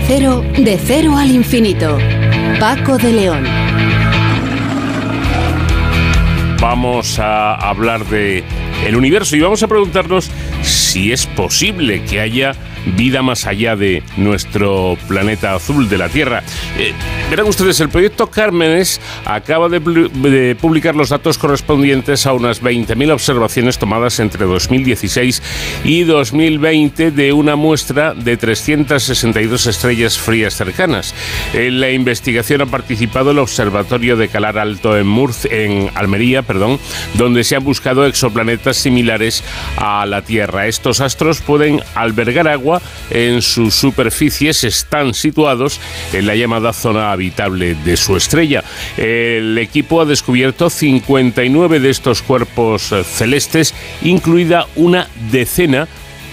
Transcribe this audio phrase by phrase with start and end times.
[0.00, 1.98] Cero, de cero al infinito.
[2.58, 3.44] Paco de León.
[6.60, 8.42] Vamos a hablar de
[8.86, 10.30] el universo y vamos a preguntarnos
[10.62, 12.52] si es posible que haya
[12.96, 16.42] vida más allá de nuestro planeta azul de la Tierra.
[16.78, 16.92] Eh,
[17.32, 23.10] verán ustedes, el proyecto Cármenes acaba de, de, publicar los datos correspondientes a unas 20.000
[23.10, 25.42] observaciones tomadas entre 2016
[25.82, 31.14] y 2020 de una muestra de 362 estrellas frías cercanas.
[31.54, 36.78] En la investigación ha participado el Observatorio de Calar Alto en, Murcia, en Almería, perdón,
[37.14, 39.42] donde se han buscado exoplanetas similares
[39.78, 40.66] a la Tierra.
[40.66, 45.80] Estos astros pueden albergar agua en sus superficies, están situados
[46.12, 48.64] en la llamada zona habitable de su estrella.
[48.96, 55.86] El equipo ha descubierto 59 de estos cuerpos celestes, incluida una decena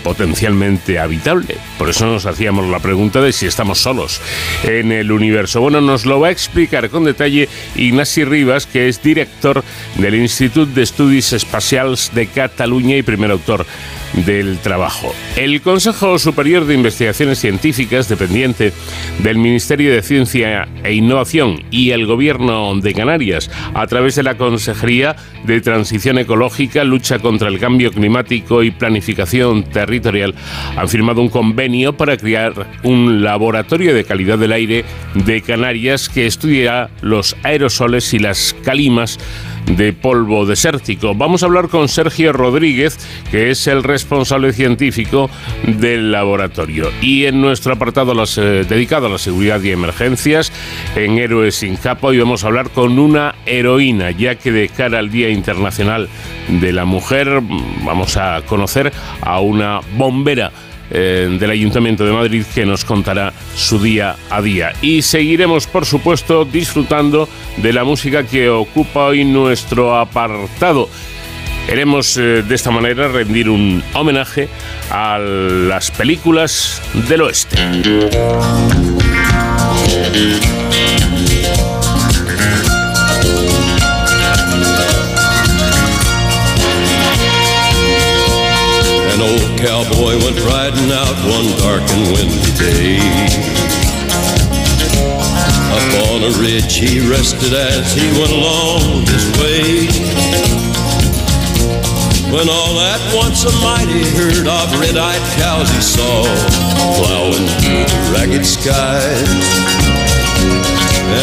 [0.03, 1.57] potencialmente habitable.
[1.77, 4.21] Por eso nos hacíamos la pregunta de si estamos solos
[4.63, 5.61] en el universo.
[5.61, 9.63] Bueno, nos lo va a explicar con detalle Ignasi Rivas, que es director
[9.97, 13.65] del Institut d'Estudis Espacials de Cataluña y primer autor
[14.13, 15.13] del trabajo.
[15.35, 18.73] El Consejo Superior de Investigaciones Científicas, dependiente
[19.19, 24.35] del Ministerio de Ciencia e Innovación y el Gobierno de Canarias, a través de la
[24.35, 30.35] Consejería de Transición Ecológica, Lucha contra el Cambio Climático y Planificación Territorial,
[30.75, 36.25] han firmado un convenio para crear un laboratorio de calidad del aire de Canarias que
[36.25, 39.19] estudiará los aerosoles y las calimas
[39.69, 41.15] de polvo desértico.
[41.15, 42.97] Vamos a hablar con Sergio Rodríguez,
[43.31, 45.29] que es el responsable científico
[45.63, 46.89] del laboratorio.
[47.01, 50.51] Y en nuestro apartado eh, dedicado a la seguridad y emergencias,
[50.95, 54.99] en Héroes sin capa, hoy vamos a hablar con una heroína, ya que de cara
[54.99, 56.09] al Día Internacional
[56.47, 57.41] de la Mujer
[57.85, 58.91] vamos a conocer
[59.21, 60.51] a una bombera
[60.91, 64.73] eh, del Ayuntamiento de Madrid que nos contará su día a día.
[64.81, 70.89] Y seguiremos, por supuesto, disfrutando de la música que ocupa hoy nuestro apartado.
[71.67, 74.49] Queremos eh, de esta manera rendir un homenaje
[74.89, 77.57] a las películas del oeste.
[91.39, 92.99] One dark and windy day.
[95.71, 99.87] Up on a ridge he rested as he went along his way.
[102.33, 106.27] When all at once a mighty herd of red-eyed cows he saw
[106.99, 109.39] plowing through the ragged skies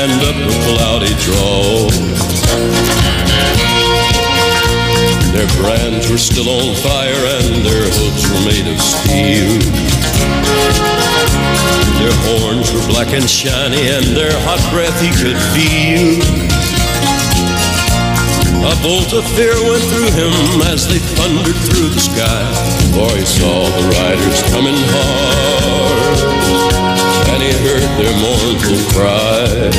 [0.00, 1.91] and up a cloudy draw.
[5.37, 9.95] Their brands were still on fire and their hooves were made of steel.
[11.99, 16.22] Their horns were black and shiny and their hot breath he could feel.
[18.66, 22.43] A bolt of fear went through him as they thundered through the sky,
[22.93, 26.19] for he saw the riders coming hard,
[27.31, 29.71] and he heard their mournful cry.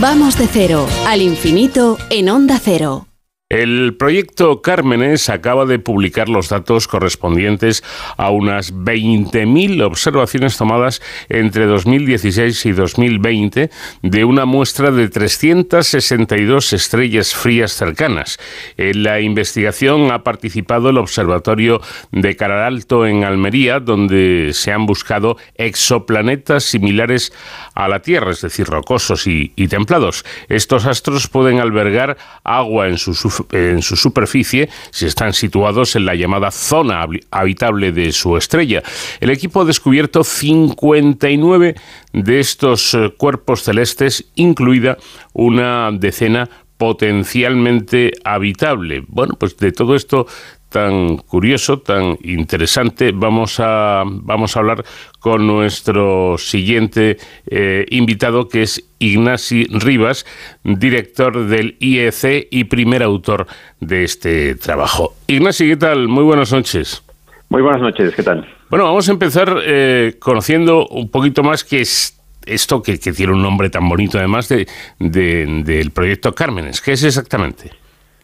[0.00, 3.07] Vamos de cero al infinito en Onda Cero.
[3.50, 7.82] El proyecto Cármenes acaba de publicar los datos correspondientes
[8.18, 11.00] a unas 20.000 observaciones tomadas
[11.30, 13.70] entre 2016 y 2020
[14.02, 18.38] de una muestra de 362 estrellas frías cercanas.
[18.76, 21.80] En la investigación ha participado el Observatorio
[22.12, 27.32] de Cararalto en Almería, donde se han buscado exoplanetas similares
[27.74, 30.26] a la Tierra, es decir, rocosos y, y templados.
[30.50, 36.14] Estos astros pueden albergar agua en sus en su superficie si están situados en la
[36.14, 38.82] llamada zona habitable de su estrella.
[39.20, 41.74] El equipo ha descubierto 59
[42.12, 44.98] de estos eh, cuerpos celestes, incluida
[45.32, 46.48] una decena
[46.78, 49.04] potencialmente habitable.
[49.08, 50.26] Bueno, pues de todo esto
[50.68, 54.84] tan curioso, tan interesante, vamos a, vamos a hablar
[55.18, 57.16] con nuestro siguiente
[57.46, 60.26] eh, invitado, que es Ignasi Rivas,
[60.64, 63.46] director del IEC y primer autor
[63.80, 65.14] de este trabajo.
[65.26, 66.08] Ignasi, ¿qué tal?
[66.08, 67.02] Muy buenas noches.
[67.48, 68.46] Muy buenas noches, ¿qué tal?
[68.68, 73.42] Bueno, vamos a empezar eh, conociendo un poquito más qué es esto que, tiene un
[73.42, 74.66] nombre tan bonito además de,
[74.98, 76.80] del proyecto Cármenes.
[76.80, 77.70] ¿Qué es exactamente?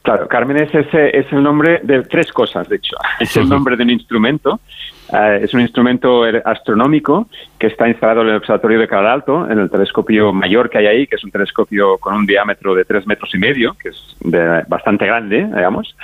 [0.05, 2.97] Claro, Cármenes es, es, el nombre de tres cosas, de hecho.
[3.21, 4.61] Es el nombre de un instrumento
[5.13, 7.29] Eh, es un instrumento astronómico
[7.59, 10.87] que está instalado en el Observatorio de Calar Alto, en el telescopio mayor que hay
[10.87, 14.17] ahí, que es un telescopio con un diámetro de tres metros y medio, que es
[14.67, 15.95] bastante grande, digamos.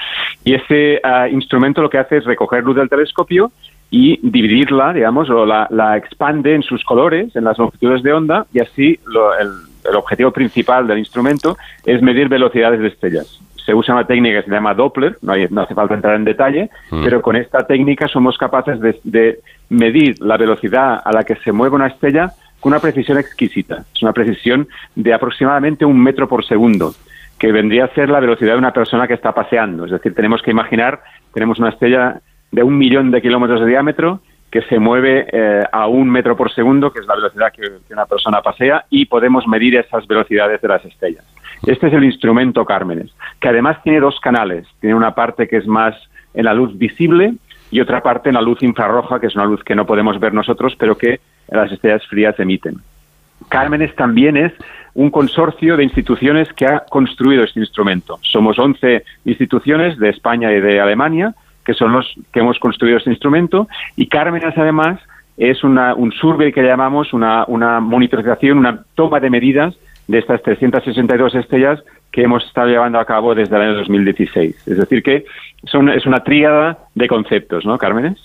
[0.44, 1.00] Y ese eh,
[1.32, 3.50] instrumento lo que hace es recoger luz del telescopio
[3.90, 8.60] y dividirla, digamos, o la, expande en sus colores, en las longitudes de onda, y
[8.60, 9.00] así
[9.40, 13.40] el, objetivo principal del instrumento es medir velocidades de estrellas.
[13.70, 15.32] Se usa una técnica que se llama Doppler, no,
[15.62, 17.04] hace falta entrar en detalle, mm.
[17.04, 19.38] pero con esta técnica somos capaces de,
[19.68, 23.84] medir la velocidad a la que se mueve una estrella con una precisión exquisita.
[23.94, 26.94] Es una precisión de aproximadamente un metro por segundo,
[27.38, 29.84] que vendría a ser la velocidad de una persona que está paseando.
[29.84, 31.00] Es decir, tenemos que imaginar,
[31.32, 32.20] tenemos una estrella
[32.50, 34.20] de un millón de kilómetros de diámetro
[34.50, 38.06] que se mueve eh, a un metro por segundo, que es la velocidad que, una
[38.06, 41.24] persona pasea, y podemos medir esas velocidades de las estrellas.
[41.66, 43.10] Este es el instrumento Cármenes,
[43.40, 44.66] que además tiene dos canales.
[44.80, 45.94] Tiene una parte que es más
[46.34, 47.34] en la luz visible
[47.70, 50.32] y otra parte en la luz infrarroja, que es una luz que no podemos ver
[50.32, 52.76] nosotros, pero que las estrellas frías emiten.
[53.48, 54.52] Cármenes también es
[54.94, 58.18] un consorcio de instituciones que ha construido este instrumento.
[58.22, 61.34] Somos 11 instituciones de España y de Alemania
[61.64, 64.98] que son los que hemos construido este instrumento, y Cármenes además
[65.36, 69.74] es una, un survey que llamamos una, una monitorización, una toma de medidas
[70.10, 71.80] de estas 362 estrellas
[72.10, 74.66] que hemos estado llevando a cabo desde el año 2016.
[74.66, 75.24] Es decir, que
[75.62, 78.18] es una tríada de conceptos, ¿no, Cármenes?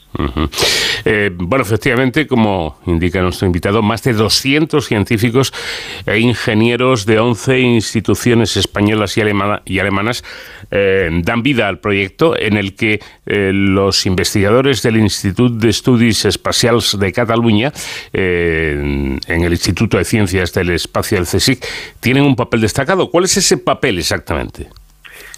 [1.04, 5.54] Eh, bueno, efectivamente, como indica nuestro invitado, más de 200 científicos
[6.06, 9.22] e ingenieros de 11 instituciones españolas y,
[9.80, 10.24] alemanas
[10.72, 16.26] eh, dan vida al proyecto en el que eh, los investigadores del Instituto de Estudios
[16.26, 17.72] Espaciales de Cataluña,
[18.14, 21.64] en el Instituto de Ciencias del Espacio del CSIC,
[22.00, 23.12] tienen un papel destacado.
[23.12, 24.70] ¿Cuál es ese papel exactamente?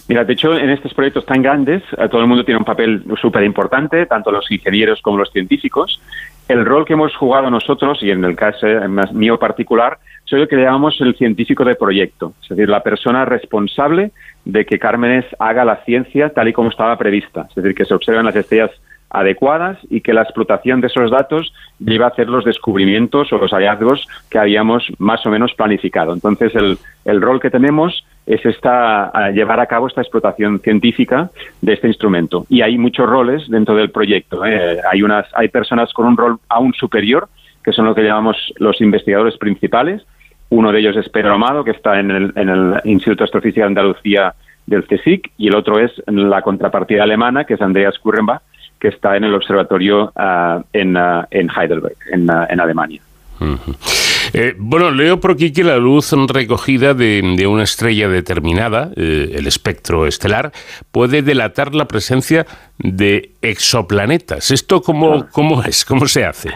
[0.08, 3.04] Mira, de hecho, en estos proyectos tan grandes, eh, todo el mundo tiene un papel
[3.20, 6.02] súper importante, tanto los ingenieros como los científicos.
[6.48, 8.68] El rol que hemos jugado nosotros, y en el caso
[9.12, 14.12] mío particular, soy el que llamamos el científico de proyecto, es decir, la persona responsable
[14.46, 17.94] de que Cármenes haga la ciencia tal y como estaba prevista, es decir, que se
[17.94, 18.72] observen las estrellas
[19.10, 23.52] adecuadas y que la explotación de esos datos lleve a hacer los descubrimientos o los
[23.52, 26.14] hallazgos que habíamos más o menos planificado.
[26.14, 31.32] Entonces, el, el rol que tenemos es esta, llevar a cabo esta explotación científica
[31.62, 32.46] de este instrumento.
[32.50, 34.46] Y hay muchos roles dentro del proyecto.
[34.46, 34.80] ¿eh?
[34.92, 37.30] Hay, unas, hay personas con un rol aún superior,
[37.64, 40.06] que son lo que llamamos los investigadores principales.
[40.50, 43.62] Uno de ellos es Pedro Amado, que está en el, en el Instituto de Astrofísica
[43.62, 48.42] de Andalucía del CSIC, y el otro es la contrapartida alemana, que es Andreas Kurrenbach,
[48.80, 53.02] que está en el observatorio ah, en, ah, en, Heidelberg, en, ah, en Alemania.
[54.34, 59.48] Eh, bueno, leo por aquí que la luz recogida de, una estrella determinada, eh, el
[59.48, 60.52] espectro estelar,
[60.92, 62.46] puede delatar la presencia
[62.78, 64.52] de exoplanetas.
[64.52, 65.86] ¿Esto cómo, cómo es?
[65.86, 66.52] ¿Cómo se hace?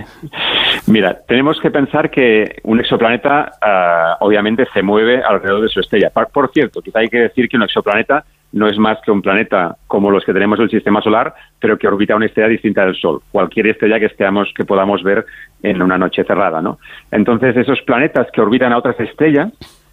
[0.87, 6.09] Mira, tenemos que pensar que un exoplaneta ah, obviamente se mueve alrededor de su estrella.
[6.09, 9.77] Por cierto, quizá hay que decir que un exoplaneta no es más que un planeta
[9.87, 12.95] como los que tenemos en el sistema solar, pero que orbita una estrella distinta del
[12.95, 13.21] Sol.
[13.31, 15.25] Cualquier estrella que estemos, que podamos ver
[15.63, 16.79] en una noche cerrada, ¿no?
[17.11, 19.51] Entonces, esos planetas que orbitan a otras estrellas,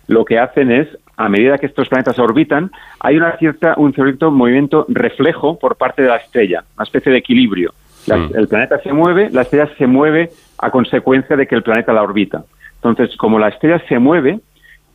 [0.08, 4.30] lo que hacen es, a medida que estos planetas orbitan, hay una cierta, un cierto
[4.30, 7.74] movimiento reflejo por parte de la estrella, una especie de equilibrio.
[8.06, 8.36] Mm.
[8.36, 12.02] El planeta se mueve, la estrella se mueve a consecuencia de que el planeta la
[12.02, 12.44] orbita.
[12.76, 14.40] Entonces, como la estrella se mueve,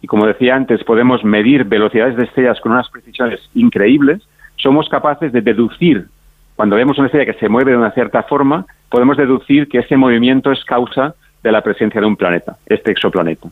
[0.03, 4.21] y como decía antes, podemos medir velocidades de estrellas con unas precisiones increíbles,
[4.57, 6.07] somos capaces de deducir,
[6.57, 9.95] cuando vemos una estrella que se mueve de una cierta forma, podemos deducir que ese
[9.95, 13.47] movimiento es causa de la presencia de un planeta, este exoplaneta.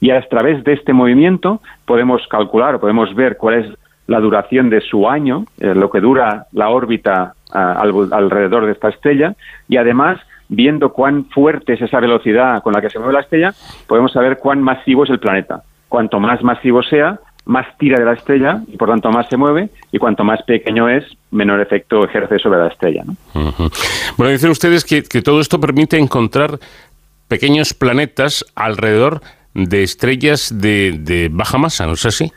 [0.00, 4.70] Y a través de este movimiento podemos calcular o podemos ver cuál es la duración
[4.70, 9.34] de su año, eh, lo que dura la órbita alrededor de esta estrella,
[9.68, 13.54] y además, viendo cuán fuerte es esa velocidad con la que se mueve la estrella,
[13.88, 15.64] podemos saber cuán masivo es el planeta
[15.96, 19.70] cuanto más masivo sea, más tira de la estrella y por tanto más se mueve
[19.90, 23.02] y cuanto más pequeño es, menor efecto ejerce sobre la estrella.
[24.18, 26.58] Bueno, dicen ustedes que, todo esto permite encontrar
[27.28, 29.22] pequeños planetas alrededor
[29.54, 32.30] de estrellas de, baja masa, ¿no es así?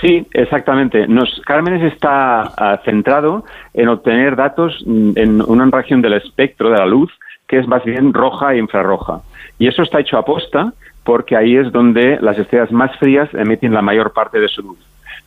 [0.00, 1.06] Sí, exactamente.
[1.06, 6.86] Nos, Cármenes está ah, centrado en obtener datos en una región del espectro de la
[6.86, 7.12] luz
[7.46, 9.20] que es más bien roja e infrarroja.
[9.60, 10.72] Y eso está hecho a posta
[11.08, 14.78] porque ahí es donde las estrellas más frías emiten la mayor parte de su luz.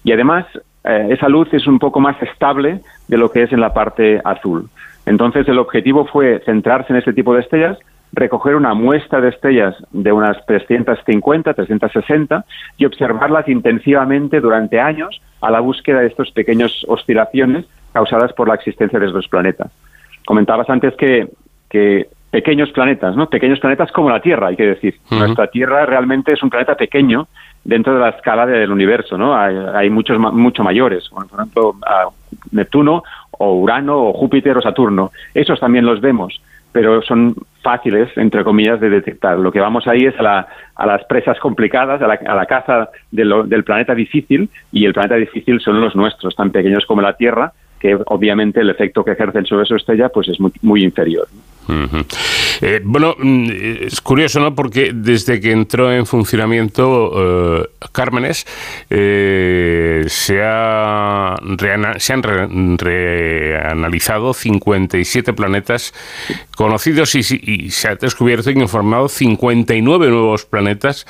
[0.03, 0.45] Y además,
[0.83, 4.21] eh, esa luz es un poco más estable de lo que es en la parte
[4.23, 4.69] azul.
[5.07, 7.79] Entonces, el objetivo fue centrarse en este tipo de estrellas,
[8.13, 12.45] recoger una muestra de estrellas de unas 350, 360
[12.77, 18.53] y observarlas intensivamente durante años a la búsqueda de estas pequeñas oscilaciones causadas por la
[18.53, 19.71] existencia de estos planetas.
[20.27, 21.27] Comentabas antes que
[21.71, 23.29] que pequeños planetas, ¿no?
[23.29, 24.95] Pequeños planetas como la Tierra, hay que decir.
[25.11, 27.27] Nuestra Tierra realmente es un planeta pequeño
[27.63, 29.35] dentro de la escala del universo, ¿no?
[29.35, 31.75] Hay, muchos mucho mayores, por ejemplo,
[32.51, 35.11] Neptuno o Urano o Júpiter o Saturno.
[35.33, 39.37] Esos también los vemos, pero son fáciles, entre comillas, de detectar.
[39.37, 40.47] Lo que vamos ahí es a,
[40.77, 45.95] las presas complicadas, a la, caza del planeta difícil, y el planeta difícil son los
[45.97, 50.09] nuestros, tan pequeños como la Tierra, que obviamente el efecto que ejercen sobre su estrella
[50.09, 51.27] pues es muy, muy inferior.
[52.61, 53.49] Eh, bueno, mm,
[53.81, 54.53] es curioso, ¿no?
[54.53, 58.45] Porque desde que entró en funcionamiento eh, Cármenes,
[58.89, 61.35] eh, se, ha
[61.97, 62.23] se han
[62.77, 65.93] reanalizado 57 planetas
[66.55, 71.05] conocidos y, se ha descubierto y informado 59 nuevos planetas,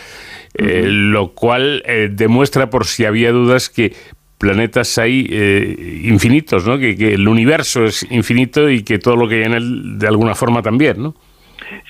[0.54, 3.94] lo cual demuestra, por si había dudas, que
[4.42, 6.80] planetas hay eh, infinitos, ¿no?
[6.80, 10.34] Que, el universo es infinito y que todo lo que hay en él de alguna
[10.34, 11.14] forma también, ¿no?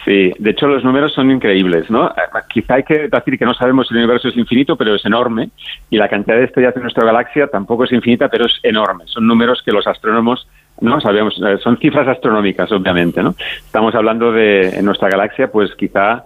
[0.04, 2.10] Sí, de hecho los números son increíbles, ¿no?
[2.10, 2.14] Eh,
[2.54, 5.50] quizá hay que decir que no sabemos si el universo es infinito, pero es enorme
[5.90, 9.06] y la cantidad de estrellas en nuestra galaxia tampoco es infinita, pero es enorme.
[9.08, 10.46] Son números que los astrónomos
[10.82, 13.34] no sabemos, eh, son cifras astronómicas, obviamente, ¿no?
[13.60, 16.26] Estamos hablando de en nuestra galaxia, pues quizá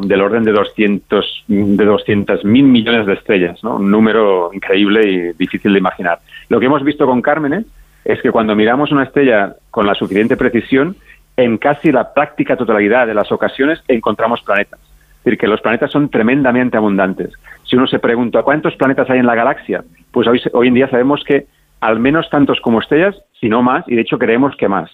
[0.00, 5.72] del orden de 200 de 200 mil millones de estrellas, un número increíble y difícil
[5.72, 6.20] de imaginar.
[6.48, 7.66] Lo que hemos visto con Cármenes
[8.04, 10.96] es que cuando miramos una estrella con la suficiente precisión,
[11.36, 14.80] en casi la práctica totalidad de las ocasiones encontramos planetas.
[14.80, 17.32] Es decir, que los planetas son tremendamente abundantes.
[17.64, 20.88] Si uno se pregunta cuántos planetas hay en la galaxia, pues hoy, hoy en día
[20.88, 21.46] sabemos que
[21.80, 24.90] al menos tantos como estrellas, si no más, y de hecho creemos que más.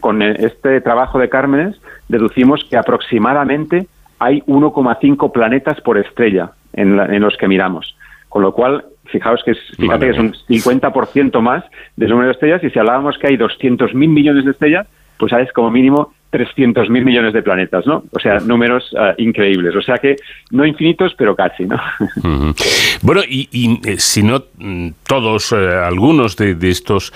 [0.00, 3.86] con este trabajo de Cármenes deducimos que aproximadamente
[4.22, 7.96] hay 1,5 planetas por estrella en, los que miramos.
[8.28, 11.64] Con lo cual, fijaos que es, fíjate que es un 50% más
[11.96, 14.86] del número de estrellas y si hablábamos que hay 200.000 millones de estrellas,
[15.18, 18.04] pues hay como mínimo 300.000 millones de planetas, ¿no?
[18.12, 19.74] O sea, números eh, increíbles.
[19.74, 20.16] O sea que
[20.50, 21.80] no infinitos, pero casi, ¿no?
[23.02, 27.12] Bueno, y, eh, si no mm, todos, eh, algunos de, estos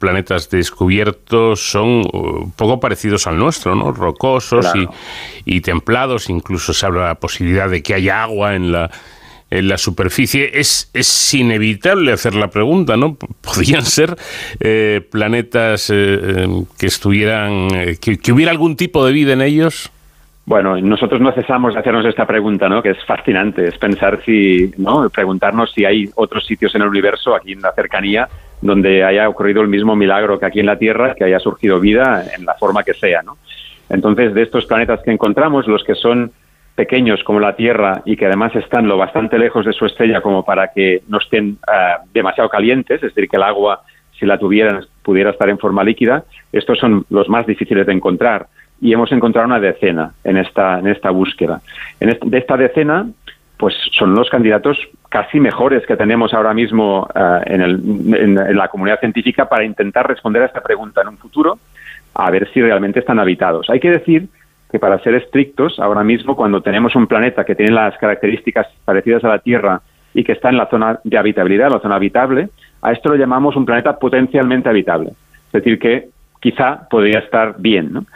[0.00, 2.02] planetas descubiertos son
[2.56, 3.92] poco parecidos al nuestro, ¿no?
[3.92, 4.88] Rocosos y,
[5.44, 6.28] y templados.
[6.28, 8.90] Incluso se habla de la posibilidad de que haya agua en la
[9.50, 13.16] en la superficie, es, es inevitable hacer la pregunta, ¿no?
[13.40, 14.16] ¿Podrían ser
[14.60, 19.90] eh, planetas eh, em, que estuvieran, eh, que, hubiera algún tipo de vida en ellos?
[20.46, 22.82] Bueno, nosotros no cesamos de hacernos esta pregunta, ¿no?
[22.82, 25.08] Que es fascinante, es pensar si, ¿no?
[25.10, 28.28] Preguntarnos si hay otros sitios en el universo, aquí en la cercanía,
[28.60, 32.24] donde haya ocurrido el mismo milagro que aquí en la Tierra, que haya surgido vida
[32.36, 33.38] en la forma que sea, ¿no?
[33.88, 36.32] Entonces, de estos planetas que encontramos, los que son
[36.76, 40.44] pequeños como la Tierra y que además están lo bastante lejos de su estrella como
[40.44, 43.82] para que no estén eh, demasiado calientes, es decir, que el agua,
[44.18, 48.46] si la tuvieran, pudiera estar en forma líquida, estos son los más difíciles de encontrar.
[48.80, 51.60] Y hemos encontrado una decena en esta, en esta búsqueda.
[52.00, 53.10] De esta decena,
[53.60, 54.78] pues son los candidatos
[55.10, 60.46] casi mejores que tenemos ahora mismo eh, en, la comunidad científica para intentar responder a
[60.46, 61.58] esta pregunta en un futuro,
[62.14, 63.68] a ver si realmente están habitados.
[63.68, 64.28] Hay que decir
[64.72, 69.24] que para ser estrictos, ahora mismo cuando tenemos un planeta que tiene las características parecidas
[69.24, 69.82] a la Tierra
[70.14, 72.48] y que está en la zona de habitabilidad, la zona habitable,
[72.80, 75.10] a esto lo llamamos un planeta potencialmente habitable.
[75.48, 76.08] Es decir, que
[76.40, 77.92] quizá podría estar bien.
[77.92, 78.06] ¿no?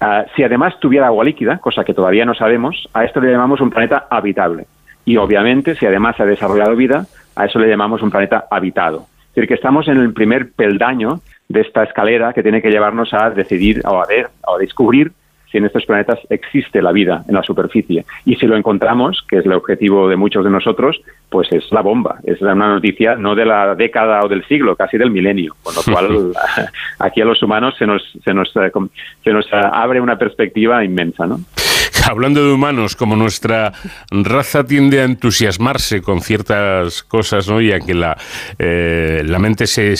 [0.00, 3.60] Ah, si además tuviera agua líquida, cosa que todavía no sabemos, a esto le llamamos
[3.60, 4.66] un planeta habitable.
[5.04, 9.06] Y obviamente, si además se ha desarrollado vida, a eso le llamamos un planeta habitado.
[9.28, 13.12] Es decir, que estamos en el primer peldaño de esta escalera que tiene que llevarnos
[13.14, 15.12] a decidir o a ver o a descubrir
[15.52, 18.06] si en estos planetas existe la vida en la superficie.
[18.24, 21.82] Y si lo encontramos, que es el objetivo de muchos de nosotros, pues es la
[21.82, 22.18] bomba.
[22.24, 25.54] Es una noticia no de la década o del siglo, casi del milenio.
[25.62, 26.32] Con lo cual,
[26.98, 28.72] aquí a los humanos se nos, se nos, eh,
[29.22, 31.40] se nos abre una perspectiva inmensa, ¿no?
[32.10, 33.72] hablando de humanos, como nuestra
[34.10, 37.60] raza tiende a entusiasmarse con ciertas cosas, ¿no?
[37.60, 38.16] y a que la,
[38.58, 39.94] eh, la mente se,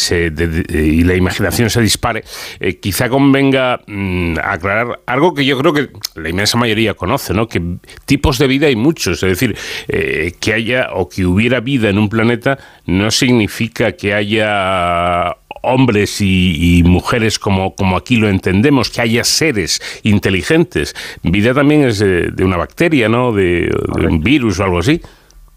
[0.68, 2.24] y la imaginación se dispare,
[2.60, 7.48] eh, quizá convenga mm, aclarar algo que yo creo que la inmensa mayoría conoce, ¿no?
[7.48, 7.62] que
[8.06, 9.56] tipos de vida hay muchos, es decir,
[9.88, 16.20] eh, que haya o que hubiera vida en un planeta no significa que haya hombres
[16.20, 20.94] y, mujeres como, como aquí lo entendemos, que haya seres inteligentes.
[21.22, 23.32] Vida también es de, una bacteria, ¿no?
[23.32, 25.00] De, un virus o algo así.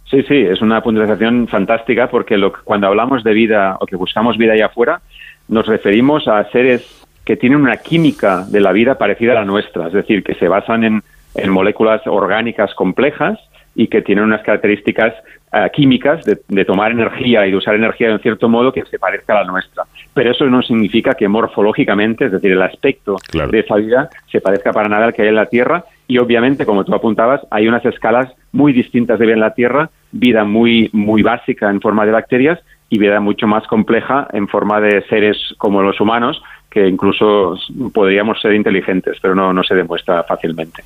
[0.10, 4.38] Sí, sí, es una puntualización fantástica porque lo, cuando hablamos de vida o que buscamos
[4.38, 5.02] vida allá afuera,
[5.48, 6.84] nos referimos a seres
[7.26, 10.48] que tienen una química de la vida parecida a la nuestra, es decir, que se
[10.48, 13.40] basan en, en moléculas orgánicas complejas
[13.74, 15.14] y que tienen unas características
[15.58, 19.00] eh, químicas de, tomar energía y de usar energía de un cierto modo que se
[19.00, 19.84] parezca a la nuestra.
[20.14, 24.74] Pero eso no significa que morfológicamente, es decir, el aspecto de esa vida se parezca
[24.74, 27.86] para nada al que hay en la Tierra y obviamente, como tú apuntabas, hay unas
[27.86, 32.12] escalas muy distintas de vida en la Tierra, vida muy, muy básica en forma de
[32.12, 32.60] bacterias
[32.90, 37.58] y vida mucho más compleja en forma de seres como los humanos, que incluso
[37.94, 40.84] podríamos ser inteligentes, pero no, no se demuestra fácilmente.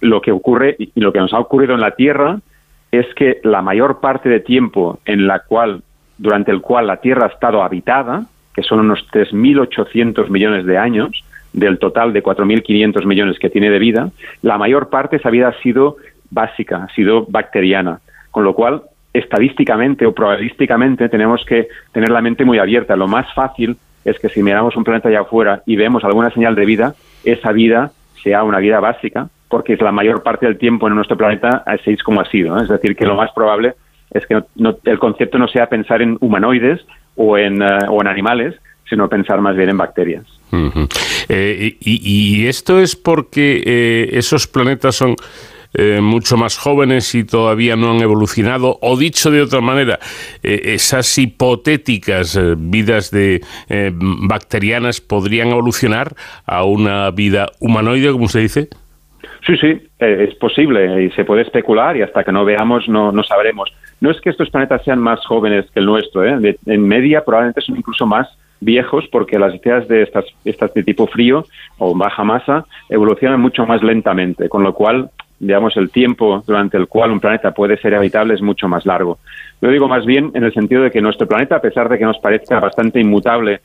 [0.00, 2.38] lo que ocurre y lo que nos ha ocurrido en la Tierra
[2.92, 5.82] es que la mayor parte de tiempo en la cual,
[6.18, 11.24] durante el cual la Tierra ha estado habitada, que son unos 3.800 millones de años,
[11.52, 14.10] del total de 4.500 millones que tiene de vida,
[14.42, 15.96] la mayor parte de esa vida ha sido
[16.30, 18.82] básica, ha sido bacteriana, con lo cual
[19.12, 22.94] estadísticamente o probabilísticamente tenemos que tener la mente muy abierta.
[22.94, 26.54] Lo más fácil es que si miramos un planeta allá afuera y vemos alguna señal
[26.54, 26.94] de vida,
[27.24, 27.90] esa vida
[28.22, 31.90] sea una vida básica, porque es la mayor parte del tiempo en nuestro planeta así
[31.90, 32.56] es como ha sido.
[32.62, 33.74] Es decir, que lo más probable
[34.12, 34.40] es que
[34.84, 36.80] el concepto no sea pensar en humanoides
[37.16, 38.54] o en, eh, animales,
[38.88, 40.24] sino pensar más bien en bacterias.
[41.28, 45.16] Eh, y, esto es porque eh, esos planetas son
[46.00, 50.00] mucho más jóvenes y todavía no han evolucionado, o dicho de otra manera,
[50.42, 53.40] esas hipotéticas vidas de
[53.78, 58.68] bacterianas podrían evolucionar a una vida humanoide, como se dice.
[59.46, 63.12] Sí, sí, eh, es posible y se puede especular y hasta que no veamos no,
[63.12, 63.72] no sabremos.
[64.00, 66.56] No es que estos planetas sean más jóvenes que el nuestro, ¿eh?
[66.66, 68.28] en media probablemente son incluso más
[68.60, 71.44] viejos porque las ideas de estas, estas de tipo frío
[71.78, 75.10] o baja masa evolucionan mucho más lentamente, con lo cual
[75.40, 79.18] digamos, el tiempo durante el cual un planeta puede ser habitable es mucho más largo.
[79.62, 82.04] Lo digo más bien en el sentido de que nuestro planeta, a pesar de que
[82.04, 83.60] nos parezca bastante inmutable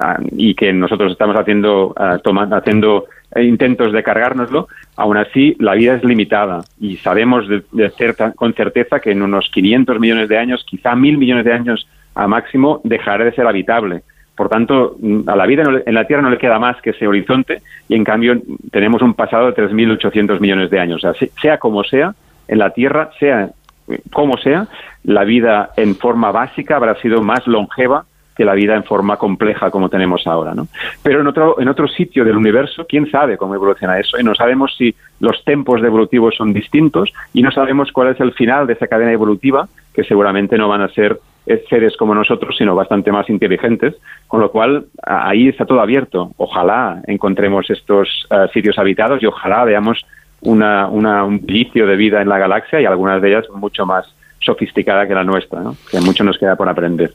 [0.00, 2.18] ah, y que nosotros estamos haciendo, ah,
[2.50, 3.04] haciendo
[3.36, 7.62] intentos de cargárnoslo, aún así la vida es limitada y sabemos de,
[8.36, 12.26] con certeza que en unos 500 millones de años, quizá mil millones de años a
[12.26, 14.02] máximo, dejará de ser habitable.
[14.36, 17.62] Por tanto, a la vida en la Tierra no le queda más que ese horizonte
[17.88, 18.40] y en cambio
[18.70, 21.00] tenemos un pasado de 3.800 millones de años.
[21.02, 22.14] sea, sea como sea,
[22.48, 23.50] en la Tierra, sea
[24.12, 24.68] como sea,
[25.04, 28.04] la vida en forma básica habrá sido más longeva
[28.36, 30.66] que la vida en forma compleja como tenemos ahora, ¿no?
[31.02, 34.34] Pero en otro, en otro sitio del universo, quién sabe cómo evoluciona eso, y no
[34.34, 38.74] sabemos si los tempos evolutivos son distintos y no sabemos cuál es el final de
[38.74, 41.18] esa cadena evolutiva, que seguramente no van a ser
[41.68, 43.96] seres como nosotros, sino bastante más inteligentes,
[44.28, 46.32] con lo cual ahí está todo abierto.
[46.36, 50.04] Ojalá encontremos estos eh, sitios habitados y ojalá veamos
[50.40, 54.06] una, una, un vicio de vida en la galaxia y algunas de ellas mucho más
[54.44, 55.76] sofisticada que la nuestra, ¿no?
[55.90, 57.14] que mucho nos queda por aprender.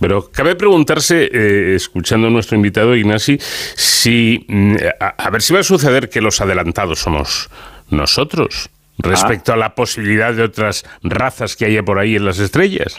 [0.00, 5.60] pero cabe preguntarse, eh, escuchando a nuestro invitado Ignasi, si mm, a, ver si va
[5.60, 7.50] a suceder que los adelantados somos
[7.90, 12.96] nosotros respecto a la posibilidad de otras razas que haya por ahí en las estrellas.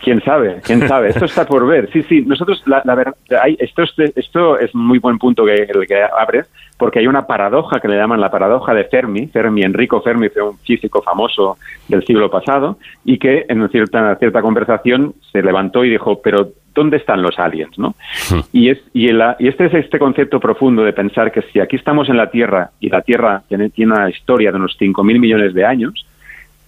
[0.00, 1.08] Quién sabe, quién sabe.
[1.10, 1.90] Esto está por ver.
[1.92, 2.22] Sí, sí.
[2.22, 3.14] Nosotros, la, verdad,
[3.58, 3.82] esto,
[4.14, 7.96] esto es muy buen punto que el que abres, porque hay una paradoja que le
[7.96, 9.26] llaman la paradoja de Fermi.
[9.26, 11.58] Fermi, Enrico Fermi, fue un físico famoso
[11.88, 16.52] del siglo pasado y que en una cierta, cierta conversación se levantó y dijo, pero
[16.74, 17.76] ¿dónde están los aliens?
[17.76, 17.96] ¿no?
[18.30, 18.40] Hmm.
[18.52, 22.08] Y, es, y, y este es este concepto profundo de pensar que si aquí estamos
[22.08, 25.64] en la Tierra y la Tierra tiene, tiene una historia de unos 5.000 millones de
[25.64, 26.06] años,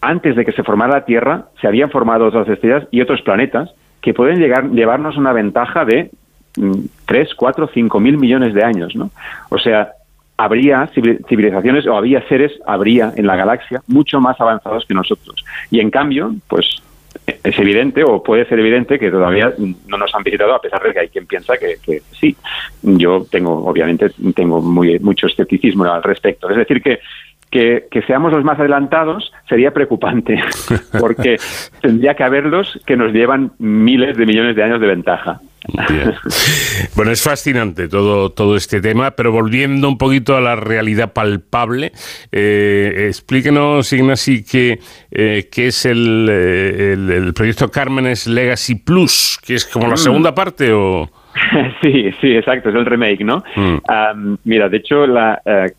[0.01, 3.71] antes de que se formara la Tierra, se habían formado otras estrellas y otros planetas
[4.01, 6.11] que pueden llegar, llevarnos una ventaja de
[7.07, 9.11] 3, 4, 5 mil millones de años, ¿no?
[9.51, 9.93] O sea,
[10.37, 10.89] habría
[11.29, 15.45] civilizaciones o había seres, habría en la galaxia mucho más avanzados que nosotros.
[15.71, 16.83] Y en cambio, pues
[17.27, 20.93] es evidente o puede ser evidente que todavía no nos han visitado a pesar de
[20.93, 22.37] que hay quien piensa que, sí.
[22.83, 26.49] Yo tengo, obviamente, tengo muy, mucho escepticismo al respecto.
[26.51, 27.01] Es decir, que
[27.51, 30.41] que, seamos los más adelantados sería preocupante,
[31.01, 31.37] porque
[31.81, 35.41] tendría que haberlos que nos llevan miles de millones de años de ventaja.
[36.97, 41.93] Bueno, es fascinante todo, todo este tema, pero volviendo un poquito a la realidad palpable,
[42.33, 49.39] eh, explíquenos, Ignasi, qué, eh, qué es el, eh, el, el, proyecto Cármenes Legacy Plus,
[49.45, 49.99] que es como la mm.
[49.99, 51.11] segunda parte o...
[51.83, 53.43] Sí, sí, exacto, es el remake, ¿no?
[53.57, 54.35] Mm.
[54.45, 55.73] mira, de hecho, la, eh,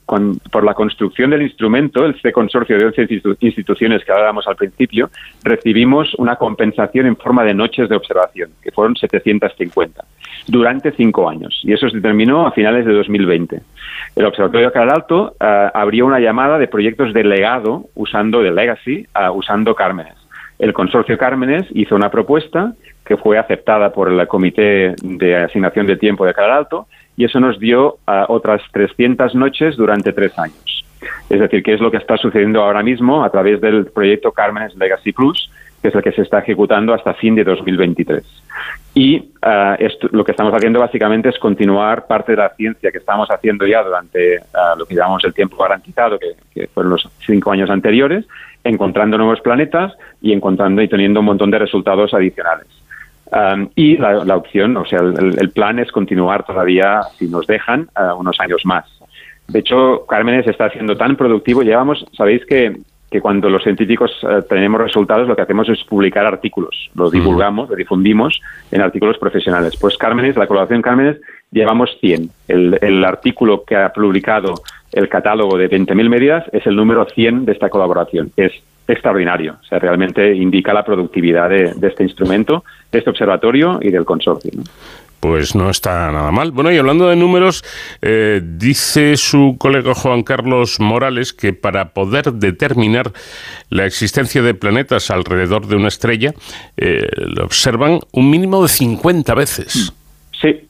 [0.52, 3.08] por la construcción del instrumento, este consorcio de 11
[3.40, 5.10] instituciones que hablábamos al principio,
[5.44, 10.04] recibimos una compensación en forma de noches de observación, que fueron 750,
[10.48, 13.62] durante cinco años, y eso se terminó a finales de 2020.
[14.16, 19.06] El Observatorio de Alto eh, abrió una llamada de proyectos de legado usando de Legacy,
[19.16, 20.16] eh, usando Cármenes.
[20.62, 25.98] El consorcio Cármenes hizo una propuesta que fue aceptada por el Comité de Asignación de
[25.98, 26.86] Tiempo de Canal Alto
[27.18, 27.98] y eso nos dio
[28.28, 30.86] otras 300 noches durante tres años.
[31.32, 34.76] Es decir, qué es lo que está sucediendo ahora mismo a través del proyecto Cármenes
[34.76, 35.50] Legacy Plus,
[35.82, 38.24] que es el que se está ejecutando hasta fin de 2023.
[38.94, 43.00] Y uh, esto, lo que estamos haciendo básicamente es continuar parte de la ciencia que
[43.00, 47.10] estamos haciendo ya durante uh, lo que llamamos el tiempo garantizado, que, que, fueron los
[47.26, 48.26] cinco años anteriores,
[48.64, 52.68] encontrando nuevos planetas y encontrando y teniendo un montón de resultados adicionales.
[53.32, 57.48] Um, y la, la, opción, o sea, el, el, plan es continuar todavía, si nos
[57.48, 58.86] dejan, uh, unos años más.
[59.48, 61.62] De hecho, Cármenes está siendo tan productivo.
[61.62, 62.76] Llevamos, sabéis que
[63.12, 67.68] que cuando los científicos eh, tenemos resultados lo que hacemos es publicar artículos, los divulgamos,
[67.68, 69.76] los difundimos en artículos profesionales.
[69.76, 71.18] Pues Cármenes, la colaboración Cármenes,
[71.52, 72.30] llevamos 100.
[72.48, 74.54] El, el artículo que ha publicado
[74.92, 78.32] el catálogo de 20.000 medidas es el número 100 de esta colaboración.
[78.36, 78.52] Es
[78.88, 83.90] extraordinario, o sea, realmente indica la productividad de, de este instrumento, de este observatorio y
[83.90, 84.52] del consorcio.
[84.54, 84.64] ¿no?
[85.22, 86.52] Pues no está nada mal.
[86.52, 87.64] Bueno, y hablando de números,
[88.02, 93.14] eh, dice su colega Juan Carlos Morales que para poder determinar
[93.70, 96.34] la existencia de planetas alrededor de una estrella,
[96.76, 99.94] eh, lo observan un mínimo de 50 veces.
[100.32, 100.68] Sí.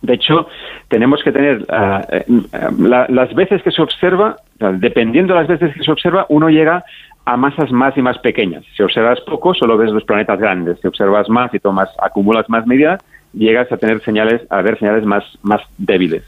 [0.00, 0.46] De hecho,
[0.88, 5.82] tenemos que tener uh, la, las veces que se observa, dependiendo de las veces que
[5.82, 6.84] se observa, uno llega
[7.24, 8.64] a masas más y más pequeñas.
[8.76, 10.78] Si observas poco, solo ves los planetas grandes.
[10.80, 13.02] Si observas más y tomas, acumulas más medidas,
[13.34, 16.22] llegas a tener señales, a ver señales más, más débiles.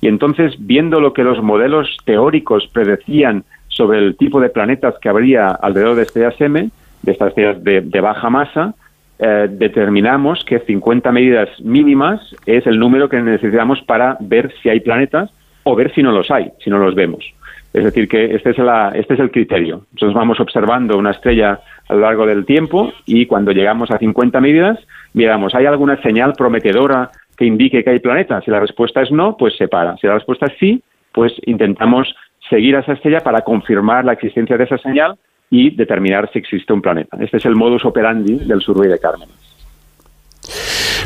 [0.00, 5.08] Y entonces, viendo lo que los modelos teóricos predecían sobre el tipo de planetas que
[5.08, 6.70] habría alrededor de estrellas M,
[7.02, 8.74] de estas estrellas de baja masa,
[9.22, 14.80] eh, determinamos que 50 medidas mínimas es el número que necesitamos para ver si hay
[14.80, 15.30] planetas
[15.64, 17.24] o ver si no los hay, si no los vemos.
[17.74, 18.56] Es decir, que este es,
[18.94, 19.82] este es el criterio.
[19.92, 24.40] Nosotros vamos observando una estrella a lo largo del tiempo y cuando llegamos a 50
[24.40, 24.78] medidas,
[25.12, 28.44] miramos, ¿hay alguna señal prometedora que indique que hay planetas?
[28.44, 29.96] Si la respuesta es no, pues se para.
[29.98, 32.14] Si la respuesta es sí, pues intentamos
[32.48, 35.16] seguir a esa estrella para confirmar la existencia de esa señal
[35.50, 37.16] y determinar si existe un planeta.
[37.20, 39.34] Este es el modus operandi del survey de Cármenes.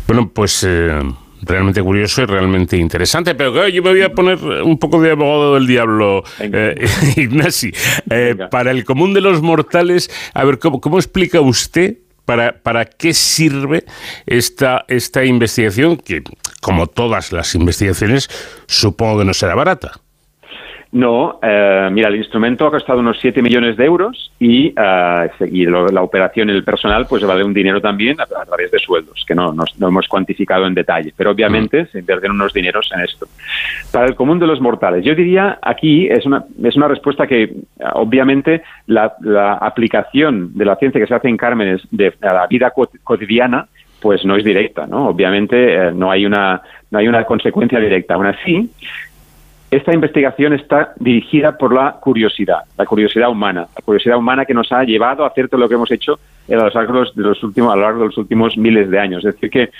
[0.06, 1.00] Bueno, pues eh,
[1.42, 3.34] realmente curioso y realmente interesante.
[3.34, 7.72] Pero claro, yo me voy a poner un poco de abogado del diablo, eh, Ignasi.
[8.10, 12.84] Eh, para el común de los mortales, a ver, ¿cómo, cómo explica usted para, para
[12.84, 13.84] qué sirve
[14.26, 15.96] esta, esta investigación?
[15.96, 16.22] Que,
[16.60, 18.28] como todas las investigaciones,
[18.66, 20.03] supongo que no será barata.
[20.94, 25.66] No, eh, mira, el instrumento ha costado unos 7 millones de euros y, uh, y
[25.66, 28.78] lo, la operación y el personal pues vale un dinero también a, a través de
[28.78, 31.86] sueldos, que no, no, no, hemos cuantificado en detalle, pero obviamente mm.
[31.88, 33.26] se invierten unos dineros en esto.
[33.90, 37.52] Para el común de los mortales, yo diría aquí es una, es una respuesta que
[37.94, 42.46] obviamente la, la aplicación de la ciencia que se hace en Cármenes de, a la
[42.46, 43.66] vida cotidiana
[44.00, 45.08] pues no es directa, ¿no?
[45.08, 48.14] Obviamente eh, no hay una no hay una consecuencia directa.
[48.14, 48.70] Aún así,
[49.76, 54.70] esta investigación está dirigida por la curiosidad, la curiosidad humana, la curiosidad humana que nos
[54.72, 57.72] ha llevado a hacer todo lo que hemos hecho a lo largo de los últimos,
[57.72, 59.24] a lo largo de los últimos miles de años.
[59.24, 59.70] Es decir, que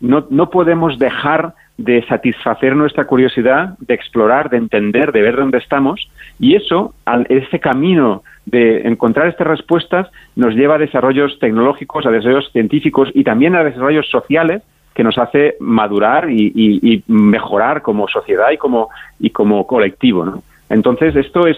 [0.00, 5.58] no, no podemos dejar de satisfacer nuestra curiosidad, de explorar, de entender, de ver dónde
[5.58, 12.04] estamos, y eso, al, ese camino de encontrar estas respuestas, nos lleva a desarrollos tecnológicos,
[12.04, 14.62] a desarrollos científicos y también a desarrollos sociales
[14.94, 20.24] que nos hace madurar y, y, y, mejorar como sociedad y como, y como colectivo.
[20.24, 20.42] ¿no?
[20.68, 21.56] Entonces, esto es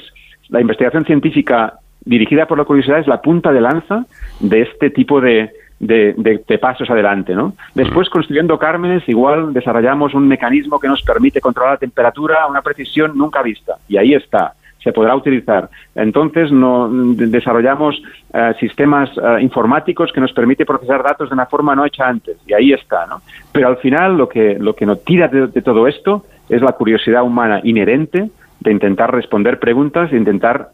[0.49, 4.05] la investigación científica dirigida por la curiosidad es la punta de lanza
[4.41, 7.35] de este tipo de, de, de, de pasos adelante.
[7.35, 7.55] ¿no?
[7.75, 12.63] Después, construyendo Cármenes, igual desarrollamos un mecanismo que nos permite controlar la temperatura a una
[12.63, 13.77] precisión nunca vista.
[13.89, 15.69] Y ahí está se podrá utilizar.
[15.95, 18.03] Entonces, no, desarrollamos
[18.35, 22.37] uh, sistemas uh, informáticos que nos permite procesar datos de una forma no hecha antes,
[22.47, 23.23] y ahí está, ¿no?
[23.53, 26.73] Pero al final, lo que, lo que nos tira de, de todo esto es la
[26.73, 30.71] curiosidad humana inherente de intentar responder preguntas, de intentar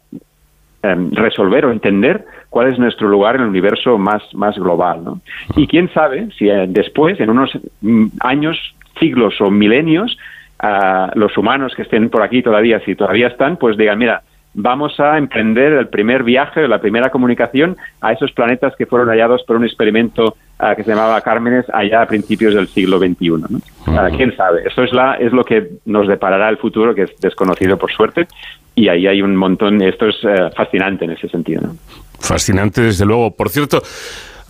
[0.81, 5.03] eh, resolver o entender cuál es nuestro lugar en el universo más, más global.
[5.03, 5.21] ¿no?
[5.57, 8.57] Y quién sabe si eh, después, en unos mm, años,
[8.97, 10.17] siglos o milenios,
[10.59, 14.99] a los humanos que estén por aquí todavía, si todavía están, pues digan, mira, vamos
[14.99, 19.55] a emprender el primer viaje, la primera comunicación a esos planetas que fueron hallados por
[19.55, 23.29] un experimento uh, que se llamaba Cármenes allá a principios del siglo XXI.
[23.29, 23.47] ¿no?
[23.87, 24.63] Uh, ¿Quién sabe?
[24.65, 28.27] Eso es, la, es lo que nos deparará el futuro, que es desconocido por suerte,
[28.75, 31.61] y ahí hay un montón, esto es uh, fascinante en ese sentido.
[31.61, 31.75] ¿no?
[32.19, 33.35] Fascinante, desde luego.
[33.35, 33.81] Por cierto,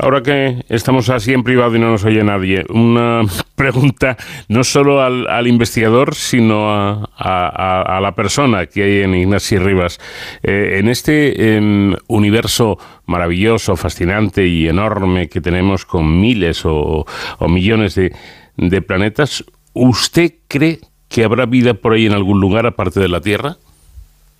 [0.01, 3.23] Ahora que estamos así en privado y no nos oye nadie, una
[3.55, 4.15] pregunta
[4.47, 9.59] no solo al, al investigador, sino a, a, a, la persona que hay en Ignacio
[9.61, 9.99] Rivas.
[10.41, 17.05] Eh, en este eh, universo maravilloso, fascinante y enorme que tenemos con miles o,
[17.37, 18.15] o millones de,
[18.55, 23.19] de planetas, ¿usted cree que habrá vida por ahí en algún lugar aparte de la
[23.19, 23.57] Tierra?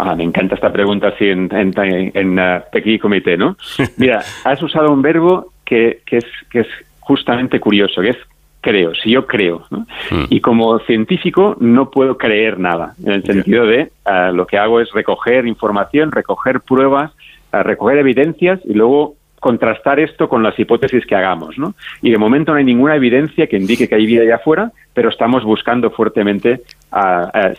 [0.01, 3.57] Ah, me encanta esta pregunta así en, en, en, uh, comité, ¿no?
[3.97, 6.67] Mira, has usado un verbo que, que, es, que es
[7.01, 8.17] justamente curioso, que es
[8.61, 9.65] creo, si yo creo.
[9.69, 9.79] ¿no?
[10.11, 10.25] Mm.
[10.29, 14.79] Y como científico no puedo creer nada, en el sentido de uh, lo que hago
[14.79, 17.11] es recoger información, recoger pruebas,
[17.53, 21.73] uh, recoger evidencias y luego contrastar esto con las hipótesis que hagamos, ¿no?
[22.01, 25.09] Y de momento no hay ninguna evidencia que indique que hay vida allá afuera, pero
[25.09, 26.61] estamos buscando fuertemente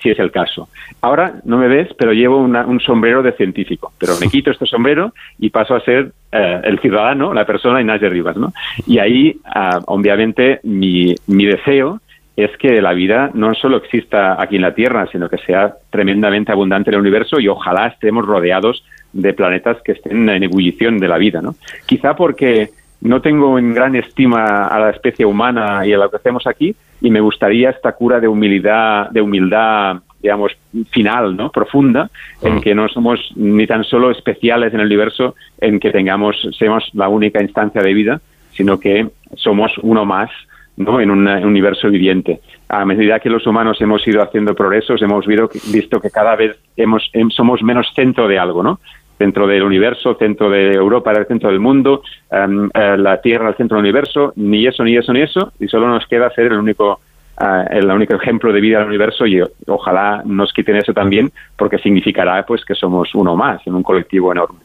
[0.00, 0.68] si es el caso.
[1.00, 5.14] Ahora no me ves, pero llevo un sombrero de científico, pero me quito este sombrero
[5.38, 8.52] y paso a ser eh, el ciudadano, la persona Inés de Rivas, ¿no?
[8.86, 12.00] Y ahí, ah, obviamente, mi, mi deseo
[12.44, 16.52] es que la vida no solo exista aquí en la Tierra, sino que sea tremendamente
[16.52, 21.08] abundante en el universo y ojalá estemos rodeados de planetas que estén en ebullición de
[21.08, 21.54] la vida, ¿no?
[21.86, 26.16] Quizá porque no tengo en gran estima a la especie humana y a lo que
[26.16, 30.52] hacemos aquí y me gustaría esta cura de humildad, de humildad digamos,
[30.90, 31.50] final, ¿no?
[31.50, 32.10] Profunda,
[32.42, 32.60] en mm.
[32.60, 37.08] que no somos ni tan solo especiales en el universo, en que tengamos, seamos la
[37.08, 38.20] única instancia de vida,
[38.52, 40.30] sino que somos uno más,
[40.76, 41.00] ¿no?
[41.00, 42.40] En un universo viviente.
[42.68, 47.10] A medida que los humanos hemos ido haciendo progresos, hemos visto que cada vez hemos,
[47.30, 48.80] somos menos centro de algo, ¿no?
[49.20, 53.54] centro del universo, centro de Europa el centro del mundo, em, eh, la Tierra el
[53.54, 56.58] centro del universo, ni eso, ni eso, ni eso, y solo nos queda ser el
[56.58, 57.00] único
[57.40, 61.78] eh, el único ejemplo de vida del universo y ojalá nos quiten eso también porque
[61.78, 64.58] significará pues que somos uno más en un colectivo enorme.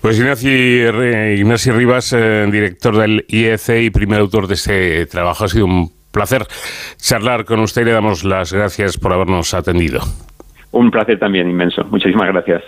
[0.00, 0.92] Pues Ignacio,
[1.76, 6.42] Rivas, eh, director del IEC y primer autor de este trabajo, ha sido un placer
[6.96, 10.00] charlar con usted y le damos las gracias por habernos atendido.
[10.72, 11.84] Un placer también inmenso.
[11.84, 12.62] Muchísimas gracias.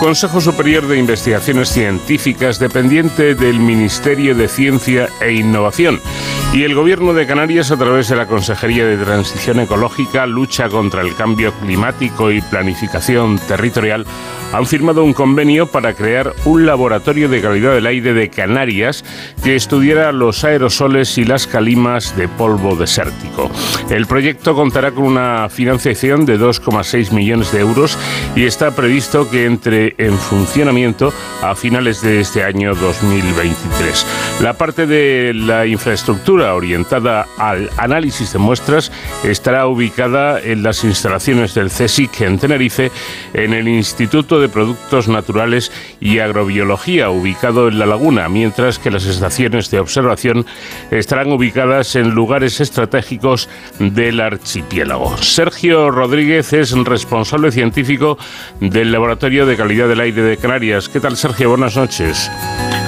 [0.00, 6.00] Consejo Superior de Investigaciones Científicas dependiente del Ministerio de Ciencia e Innovación.
[6.54, 11.02] Y el Gobierno de Canarias a través de la Consejería de Transición Ecológica, Lucha contra
[11.02, 14.06] el Cambio Climático y Planificación Territorial
[14.52, 19.04] han firmado un convenio para crear un laboratorio de calidad del aire de Canarias
[19.42, 23.50] que estudiará los aerosoles y las calimas de polvo desértico.
[23.90, 27.96] El proyecto contará con una financiación de 2,6 millones de euros
[28.34, 34.06] y está previsto que entre en funcionamiento a finales de este año 2023.
[34.40, 38.90] La parte de la infraestructura orientada al análisis de muestras
[39.24, 42.90] estará ubicada en las instalaciones del CSIC en Tenerife,
[43.34, 43.68] en el
[44.40, 50.46] De Productos Naturales y Agrobiología, ubicado en La Laguna, mientras que las estaciones de observación
[50.90, 53.48] estarán ubicadas en lugares estratégicos
[53.78, 55.16] del archipiélago.
[55.18, 58.18] Sergio Rodríguez es responsable científico
[58.60, 60.88] del Laboratorio de Calidad del Aire de Canarias.
[60.88, 61.50] ¿Qué tal, Sergio?
[61.50, 62.30] Buenas noches.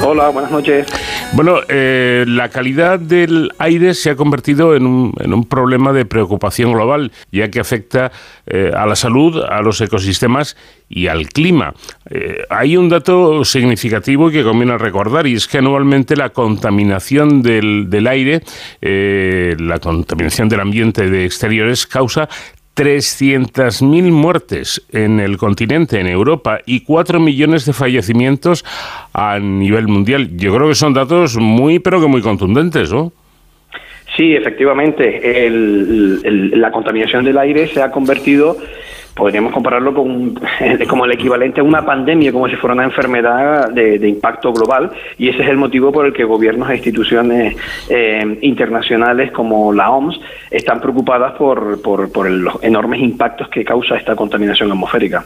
[0.05, 0.87] Hola, buenas noches.
[1.33, 6.05] Bueno, eh, la calidad del aire se ha convertido en un, en un problema de
[6.05, 8.11] preocupación global, ya que afecta
[8.47, 10.57] eh, a la salud, a los ecosistemas
[10.89, 11.73] y al clima.
[12.11, 17.89] Eh, hay un dato significativo que conviene recordar y es que anualmente la contaminación del,
[17.89, 18.43] del aire,
[18.81, 22.29] la contaminación del ambiente de exteriores causa
[22.77, 28.65] 300.000 muertes en el continente, en Europa, y 4 millones de fallecimientos
[29.13, 30.31] a nivel mundial.
[30.37, 33.13] Yo creo que son datos muy, pero que muy contundentes, ¿no?
[34.17, 35.49] Sí, efectivamente.
[36.55, 38.59] la contaminación del aire se ha convertido
[39.15, 40.35] podríamos compararlo con
[40.89, 45.29] como el equivalente a una pandemia, como si fuera una enfermedad de, impacto global, y
[45.29, 47.57] ese es el motivo por el que gobiernos e instituciones
[47.89, 50.19] eh, internacionales como la OMS
[50.51, 55.25] están preocupadas por, por, los enormes impactos que causa esta contaminación atmosférica.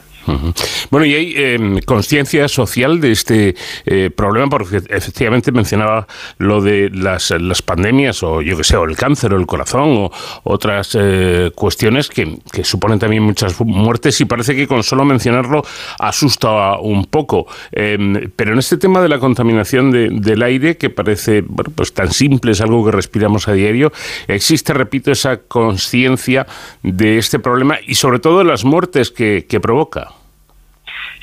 [0.90, 6.07] Bueno, y hay em, conciencia social de este eh, problema, porque efectivamente mencionaba
[6.38, 9.88] lo de las, las pandemias, o yo que sé, o el cáncer, o el corazón,
[9.96, 10.11] o
[10.44, 15.62] otras eh, cuestiones que, que suponen también muchas muertes y parece que con solo mencionarlo
[15.99, 17.47] asusta un poco.
[17.73, 22.53] Em, pero en este tema de la contaminación del aire, que parece pues tan simple,
[22.53, 23.93] es algo que respiramos a diario,
[24.29, 26.47] existe, repito, esa conciencia
[26.83, 30.12] de este problema y sobre todo de las muertes que, provoca.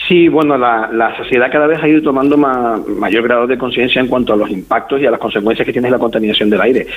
[0.07, 4.33] Sí, bueno, la, sociedad cada vez ha ido tomando mayor grado de conciencia en cuanto
[4.33, 6.87] a los impactos y a las consecuencias que tiene la contaminación del aire.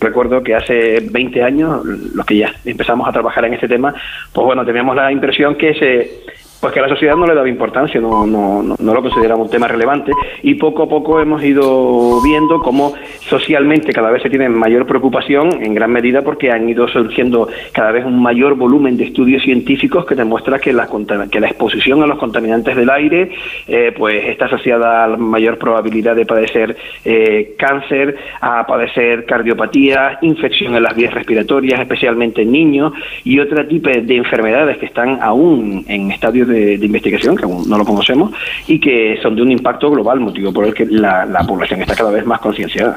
[0.00, 3.92] Recuerdo que hace 20 años, los que ya empezamos a trabajar en este tema,
[4.32, 8.00] pues bueno, teníamos la impresión que se pues que la sociedad no le daba importancia,
[8.00, 10.12] no, no, no, lo consideraba un tema relevante
[10.44, 15.60] y poco a poco hemos ido viendo cómo socialmente cada vez se tiene mayor preocupación,
[15.60, 20.06] en gran medida porque han ido surgiendo cada vez un mayor volumen de estudios científicos
[20.06, 20.88] que demuestra que la,
[21.28, 23.32] que la exposición a los contaminantes del aire
[23.66, 30.20] eh, pues está asociada a la mayor probabilidad de padecer eh, cáncer, a padecer cardiopatía,
[30.22, 32.92] infección en las vías respiratorias, especialmente en niños,
[33.24, 37.78] y otro tipo de enfermedades que están aún en estadios de, investigación, que aún no
[37.78, 38.32] lo conocemos,
[38.66, 42.10] y que son de un impacto global, motivo por el que la, población está cada
[42.10, 42.96] vez más concienciada.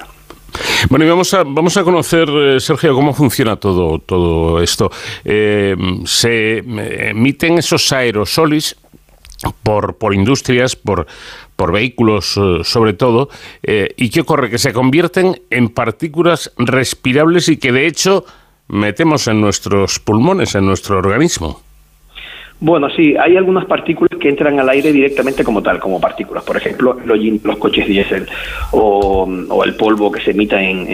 [0.90, 4.90] Bueno, y vamos a, vamos a conocer, eh, Sergio, cómo funciona todo, todo esto.
[5.26, 8.78] Eh, se eh, emiten esos aerosolis
[9.64, 11.08] por, por industrias, por,
[11.56, 13.30] por vehículos sobre todo,
[13.62, 18.26] y qué ocurre, que se convierten en partículas respirables y que de hecho
[18.68, 21.62] metemos en nuestros pulmones, en nuestro organismo.
[22.60, 26.44] Bueno, sí, hay algunas partículas que entran al aire directamente como tal, como partículas.
[26.44, 28.28] Por ejemplo, los, coches diésel
[28.72, 29.28] o,
[29.66, 30.88] el polvo que se emita en,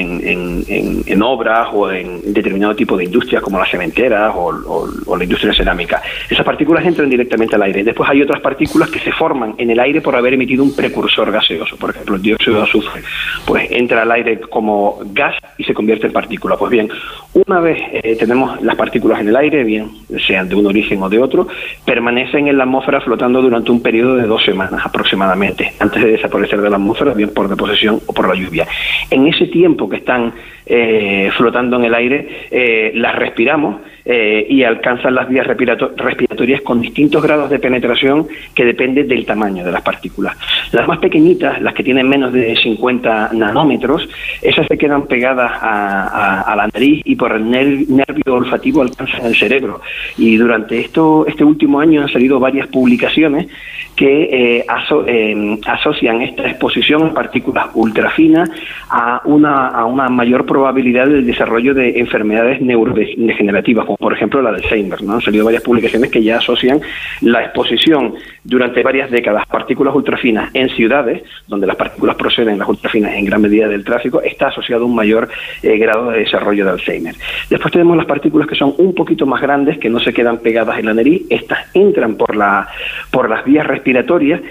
[1.05, 6.01] en, obras o en determinado tipo de industrias como las cementeras o, la industria cerámica.
[6.29, 7.83] Esas partículas entran directamente al aire.
[7.83, 11.31] Después hay otras partículas que se forman en el aire por haber emitido un precursor
[11.31, 11.77] gaseoso.
[11.77, 13.03] Por ejemplo, el dióxido de azufre.
[13.45, 16.57] Pues entra al aire como gas y se convierte en partícula.
[16.57, 16.89] Pues bien,
[17.33, 19.91] una vez eh, tenemos las partículas en el aire, bien
[20.25, 21.47] sean de un origen o de otro,
[21.85, 26.61] permanecen en la atmósfera flotando durante un periodo de dos semanas aproximadamente, antes de desaparecer
[26.61, 28.67] de la atmósfera, bien por deposición o por la lluvia.
[29.09, 30.33] En ese tiempo que están
[30.73, 36.79] eh, flotando en el aire, eh, las respiramos eh, y alcanzan las vías respiratorias con
[36.79, 40.37] distintos grados de penetración que depende del tamaño de las partículas.
[40.71, 44.07] Las más pequeñitas, las que tienen menos de 50 nanómetros,
[44.41, 49.81] esas se quedan pegadas a, la nariz y por el nervio olfativo alcanzan el cerebro.
[50.17, 53.47] Y durante esto, este último año han salido varias publicaciones
[53.95, 58.49] que eh, asocian esta exposición a partículas ultrafinas
[58.89, 64.51] a una, a una mayor probabilidad del desarrollo de enfermedades neurodegenerativas, como por ejemplo la
[64.51, 65.01] del Alzheimer.
[65.03, 65.13] ¿no?
[65.13, 66.79] Han salido varias publicaciones que ya asocian
[67.21, 72.67] la exposición durante varias décadas a partículas ultrafinas en ciudades, donde las partículas proceden, las
[72.67, 75.29] ultrafinas, en gran medida del tráfico, está asociado a un mayor
[75.63, 77.15] eh, grado de desarrollo de Alzheimer.
[77.49, 80.79] Después tenemos las partículas que son un poquito más grandes, que no se quedan pegadas
[80.79, 82.67] en la nariz, estas entran por, la,
[83.11, 84.41] por las vías respiratorias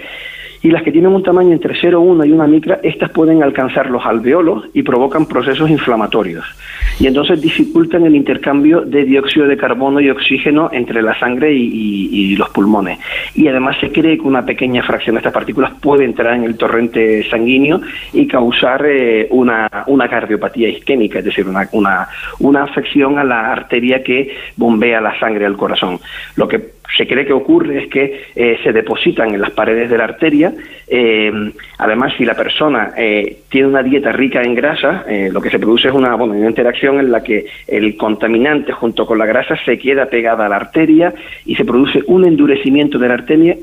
[0.63, 4.05] y las que tienen un tamaño entre 0,1 y una micra, estas pueden alcanzar los
[4.05, 6.45] alveolos y provocan procesos inflamatorios.
[6.99, 12.35] Y entonces dificultan el intercambio de dióxido de carbono y oxígeno entre la sangre y,
[12.35, 12.99] los pulmones.
[13.35, 16.55] Y además se cree que una pequeña fracción de estas partículas puede entrar en el
[16.55, 17.81] torrente sanguíneo
[18.13, 22.07] y causar eh, una, una, cardiopatía isquémica, es decir, una, una,
[22.39, 25.99] una afección a la arteria que bombea la sangre al corazón.
[26.35, 29.97] Lo que se cree que ocurre es que eh, se depositan en las paredes de
[29.97, 30.50] la arteria.
[30.87, 31.31] Eh,
[31.77, 35.87] además, si la persona eh, tiene una dieta rica en grasa, lo que se produce
[35.87, 40.05] es una, una interacción en la que el contaminante junto con la grasa se queda
[40.05, 41.13] pegada a la arteria
[41.45, 43.55] y se produce un endurecimiento de la arteria,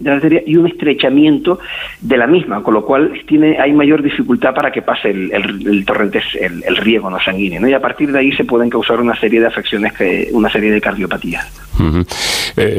[0.46, 1.58] y un estrechamiento
[2.00, 6.22] de la misma, con lo cual tiene, hay mayor dificultad para que pase el, torrente,
[6.40, 7.66] el, riego no sanguíneo.
[7.68, 9.92] Y a partir de ahí se pueden causar una serie de afecciones,
[10.32, 11.68] una serie de cardiopatías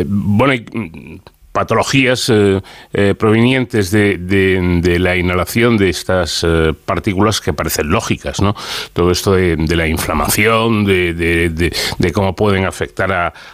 [0.07, 1.15] bueno, hay mm,
[1.51, 2.61] patologías eh,
[2.93, 8.55] eh, provenientes de, la inhalación de estas eh, partículas que parecen lógicas, ¿no?
[8.93, 13.11] Todo esto de, la inflamación, de, cómo pueden afectar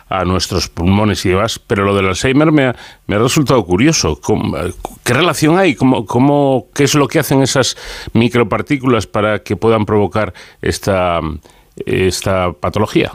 [0.10, 2.75] a, nuestros pulmones y demás, pero lo del Alzheimer me ha,
[3.08, 4.19] resultado curioso.
[5.03, 5.75] ¿Qué relación hay?
[5.75, 7.77] ¿Cómo, cómo, ¿Qué es lo que hacen esas
[8.13, 11.19] micropartículas para que puedan provocar esta,
[11.86, 13.12] esta patología?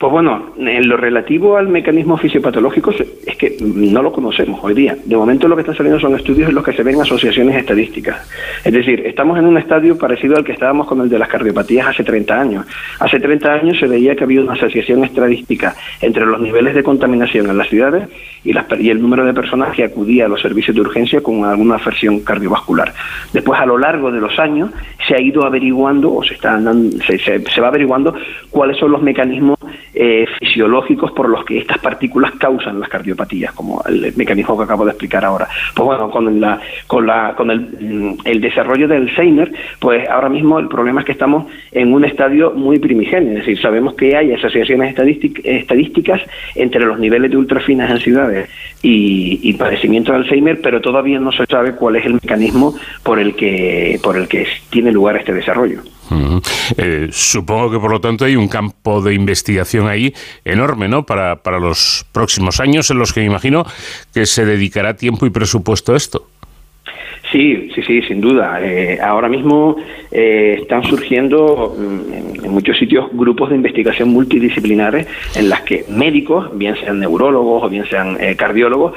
[0.00, 4.96] Pues bueno, en lo relativo al mecanismo fisiopatológico es que no lo conocemos hoy día.
[5.04, 8.26] De momento lo que están saliendo son estudios en los que se ven asociaciones estadísticas.
[8.64, 11.88] Es decir, estamos en un estadio parecido al que estábamos con el de las cardiopatías
[11.88, 12.66] hace 30 años.
[12.98, 17.50] Hace 30 años se veía que había una asociación estadística entre los niveles de contaminación
[17.50, 18.08] en las ciudades
[18.42, 21.74] y, y el número de personas que acudía a los servicios de urgencia con alguna
[21.74, 22.94] afección cardiovascular.
[23.34, 24.70] Después, a lo largo de los años,
[25.06, 26.58] se ha ido averiguando o se, está,
[27.06, 28.14] se, se va averiguando
[28.48, 29.58] cuáles son los mecanismos
[29.94, 34.84] eh, fisiológicos por los que estas partículas causan las cardiopatías, como el, mecanismo que acabo
[34.84, 35.48] de explicar ahora.
[35.74, 40.68] Pues bueno, con, la, con, la, con el, desarrollo del Alzheimer, pues ahora mismo el
[40.68, 44.94] problema es que estamos en un estadio muy primigenio, es decir, sabemos que hay asociaciones
[45.44, 46.22] estadísticas
[46.54, 48.50] entre los niveles de ultrafinas en ciudades
[48.82, 53.18] y, y padecimiento de Alzheimer, pero todavía no se sabe cuál es el mecanismo por
[53.18, 55.80] el que, por el que tiene lugar este desarrollo.
[56.76, 61.06] Eh, supongo que por lo tanto hay un campo de investigación ahí enorme, ¿no?
[61.06, 63.64] Para, para los próximos años en los que me imagino
[64.12, 66.26] que se dedicará tiempo y presupuesto a esto.
[67.30, 68.58] Sí, sí, sí, sin duda.
[68.60, 69.76] Eh, ahora mismo
[70.10, 75.06] eh, están surgiendo mm, en, muchos sitios grupos de investigación multidisciplinares
[75.36, 78.94] en las que médicos, bien sean neurólogos o bien sean eh, cardiólogos,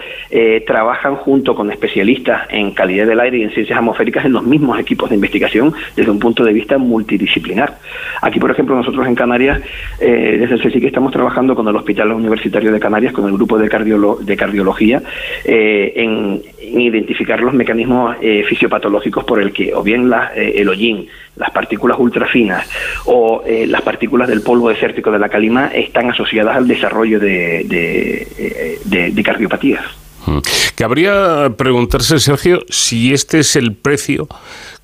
[0.66, 4.80] trabajan junto con especialistas en calidad del aire y en ciencias atmosféricas en los mismos
[4.80, 7.78] equipos de investigación desde un punto de vista multidisciplinar.
[8.22, 9.62] Aquí, por ejemplo, nosotros en Canarias,
[10.00, 13.66] desde el CSIC estamos trabajando con el Hospital Universitario de Canarias, con el grupo de,
[13.66, 15.04] de cardiología,
[15.46, 21.52] en identificar los mecanismos eh, fisiopatológicos por el que o bien eh, el hollín, las
[21.52, 22.66] partículas ultrafinas
[23.04, 27.66] o eh, las partículas del polvo desértico de la calima están asociadas al desarrollo de,
[28.86, 29.84] de, cardiopatías.
[30.26, 30.38] Mm.
[30.76, 34.30] Cabría preguntarse, Sergio, si este es el precio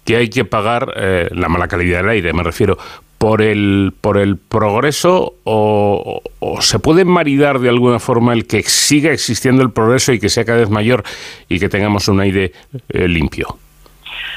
[0.04, 0.94] que hay que pagar,
[1.32, 2.78] la mala calidad del aire, me refiero,
[3.20, 6.24] por el, por el progreso o,
[6.62, 10.46] se puede maridar de alguna forma el que siga existiendo el progreso y que sea
[10.46, 11.04] cada vez mayor
[11.48, 12.54] y que tengamos un aire
[12.88, 13.58] eh, limpio?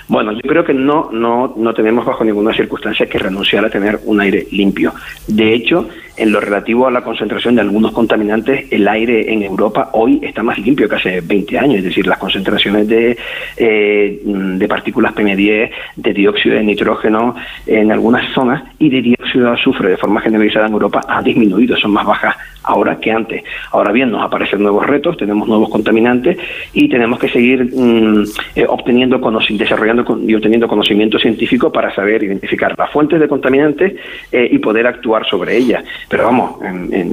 [0.09, 4.01] Bueno, yo creo que no, no, no tenemos bajo ninguna circunstancia que renunciar a tener
[4.05, 4.93] un aire limpio.
[5.27, 9.91] De hecho, en lo relativo a la concentración de algunos contaminantes, el aire en Europa
[9.93, 13.17] hoy está más limpio que hace 20 años, es decir, las concentraciones de,
[13.57, 17.35] eh, de partículas PM10, de dióxido de nitrógeno
[17.67, 19.01] en algunas zonas y de
[19.41, 23.43] de azufre de forma generalizada en Europa ha disminuido, son más bajas ahora que antes.
[23.73, 26.39] Ahora bien, nos aparecen nuevos retos, tenemos nuevos contaminantes
[26.73, 28.25] y tenemos que seguir mm,
[28.57, 29.21] eh, obteniendo
[29.51, 33.95] desarrollando y obteniendo conocimiento científico para saber identificar las fuentes de contaminantes
[34.31, 35.85] eh, y poder actuar sobre ellas.
[36.09, 36.57] Pero vamos,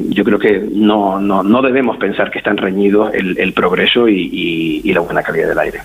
[0.09, 5.01] yo creo que no, no, no debemos pensar que están reñidos el, progreso y, la
[5.01, 5.79] buena calidad del aire.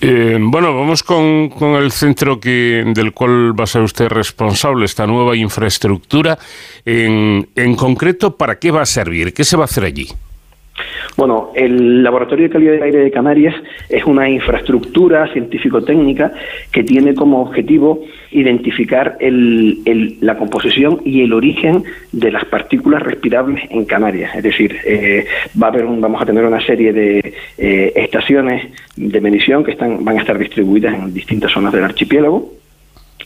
[0.00, 5.06] Eh, bueno, vamos con, el centro que, del cual va a ser usted responsable, esta
[5.06, 6.38] nueva infraestructura.
[6.84, 9.32] En, en concreto, ¿para qué va a servir?
[9.32, 10.08] ¿Qué se va a hacer allí?
[11.16, 13.54] Bueno, el Laboratorio de Calidad del Aire de Canarias
[13.88, 16.32] es una infraestructura científico-técnica
[16.70, 23.84] que tiene como objetivo identificar la composición y el origen de las partículas respirables en
[23.86, 24.34] Canarias.
[24.34, 25.26] Es decir, eh,
[25.60, 30.04] va a haber vamos a tener una serie de eh, estaciones de medición que están,
[30.04, 32.56] van a estar distribuidas en distintas zonas del archipiélago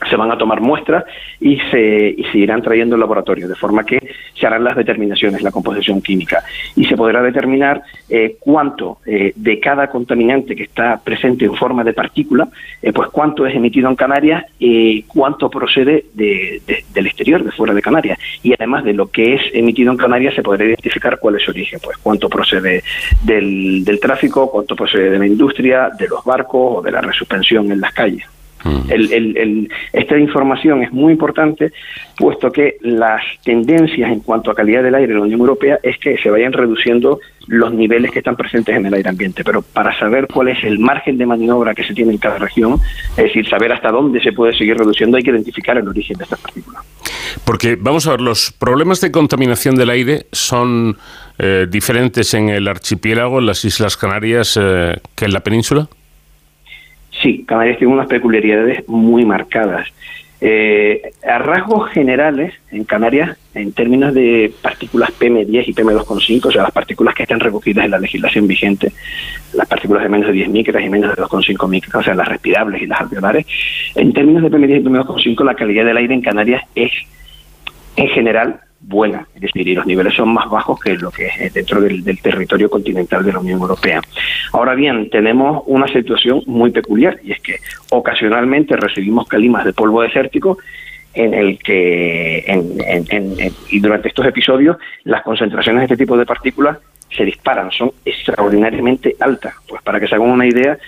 [0.08, 1.04] se van a tomar muestras
[1.40, 4.00] y se, y se irán trayendo al laboratorio, de forma que
[4.34, 6.42] se harán las determinaciones, la composición química,
[6.76, 11.84] y se podrá determinar eh, cuánto eh, de cada contaminante que está presente en forma
[11.84, 12.48] de partícula,
[12.82, 16.62] eh, pues cuánto es emitido en Canarias y cuánto procede de,
[16.94, 18.18] del exterior, de fuera de Canarias.
[18.42, 21.50] Y además de lo que es emitido en Canarias, se podrá identificar cuál es su
[21.50, 22.82] origen, pues cuánto procede
[23.22, 27.70] del, del tráfico, cuánto procede de la industria, de los barcos o de la resuspensión
[27.70, 28.24] en las calles.
[28.88, 31.72] El, esta información es muy importante,
[32.16, 35.98] puesto que las tendencias en cuanto a calidad del aire en la Unión Europea es
[35.98, 39.44] que se vayan reduciendo los niveles que están presentes en el aire ambiente.
[39.44, 42.78] Pero para saber cuál es el margen de maniobra que se tiene en cada región,
[43.16, 46.24] es decir, saber hasta dónde se puede seguir reduciendo, hay que identificar el origen de
[46.24, 46.84] estas partículas.
[47.44, 50.96] Porque, vamos a ver, los problemas de contaminación del aire son
[51.38, 55.88] eh, diferentes en el archipiélago, en las Islas Canarias, eh, que en la península.
[57.22, 59.88] Sí, Canarias tiene unas peculiaridades muy marcadas.
[60.42, 66.62] Eh, a rasgos generales, en Canarias, en términos de partículas PM10 y PM2,5, o sea,
[66.62, 68.90] las partículas que están recogidas en la legislación vigente,
[69.52, 72.26] las partículas de menos de 10 micras y menos de 2,5 micras, o sea, las
[72.26, 73.44] respirables y las alveolares,
[73.94, 76.92] en términos de PM10 y PM2,5, la calidad del aire en Canarias es,
[77.96, 81.52] en general, buena, es decir, y los niveles son más bajos que lo que es
[81.52, 84.00] dentro del, territorio continental de la Unión Europea.
[84.52, 87.56] Ahora bien, tenemos una situación muy peculiar y es que
[87.90, 90.58] ocasionalmente recibimos calimas de polvo desértico
[91.12, 92.44] en el que
[93.80, 96.78] durante estos episodios las concentraciones de este tipo de partículas
[97.14, 99.54] se disparan, son extraordinariamente altas.
[99.68, 100.78] Pues para que se hagan una idea,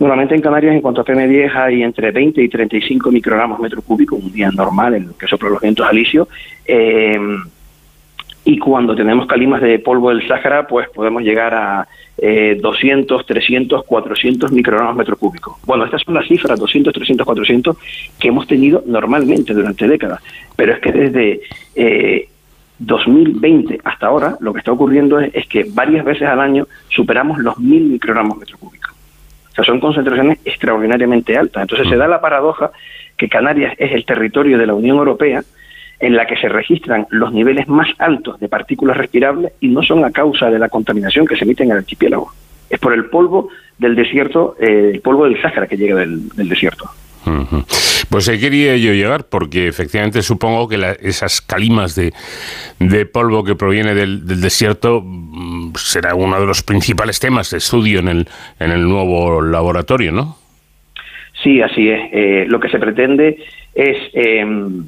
[0.00, 4.16] Normalmente en Canarias, en cuanto a PM10, hay entre 20 y 35 microgramos metro cúbico,
[4.16, 6.26] un día normal en el que soplan los vientos alisios.
[6.64, 7.20] Eh,
[8.46, 11.86] y cuando tenemos calimas de polvo del Sáhara, pues podemos llegar a
[12.16, 15.58] 200, 300, 400 microgramos metro cúbico.
[15.66, 17.76] Bueno, estas son las cifras, 200, 300, 400,
[18.18, 20.22] que hemos tenido normalmente durante décadas.
[20.56, 21.40] Pero es que desde
[22.78, 26.66] 2020 eh, hasta ahora, lo que está ocurriendo es, es, que varias veces al año
[26.88, 28.79] superamos los 1000 microgramos metro cúbico
[29.64, 31.62] son concentraciones extraordinariamente altas.
[31.62, 32.70] Entonces se da la paradoja
[33.16, 35.42] que Canarias es el territorio de la Unión Europea
[36.00, 40.04] en la que se registran los niveles más altos de partículas respirables y no son
[40.04, 42.32] a causa de la contaminación que se emite en el archipiélago.
[42.70, 46.88] Es por el polvo del desierto, eh, el polvo del Sáhara que llega del, desierto.
[48.08, 52.12] Pues ahí quería yo llegar, porque efectivamente supongo que esas calimas de,
[53.06, 58.08] polvo que proviene del, desierto mm, será uno de los principales temas de estudio en
[58.08, 58.28] el,
[58.58, 60.36] en el nuevo laboratorio, ¿no?
[61.42, 62.00] Sí, así es.
[62.12, 63.38] Eh, lo que se pretende
[63.74, 64.84] es em,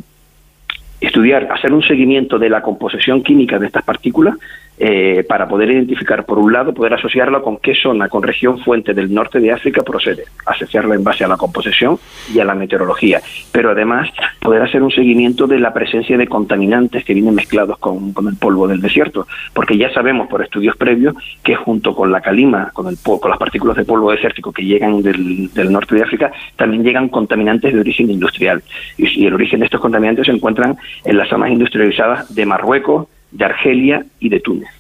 [1.01, 4.37] estudiar, hacer un seguimiento de la composición química de estas partículas
[4.85, 8.93] eh, para poder identificar, por un lado, poder asociarla con qué zona, con región fuente
[8.93, 12.01] del norte de África procede, asociarla en base a la composición
[12.35, 13.23] y a la meteorología,
[13.53, 14.09] pero además
[14.41, 18.67] poder hacer un seguimiento de la presencia de contaminantes que vienen mezclados con, el polvo
[18.67, 21.15] del desierto, porque ya sabemos por estudios previos
[21.45, 25.01] que junto con la calima, con, el, con las partículas de polvo desértico que llegan
[25.01, 28.61] del, norte de África, también llegan contaminantes de origen industrial,
[28.99, 33.07] y, y el origen de estos contaminantes se encuentran en las zonas industrializadas de Marruecos,
[33.33, 34.71] de Argelia y de Túnez.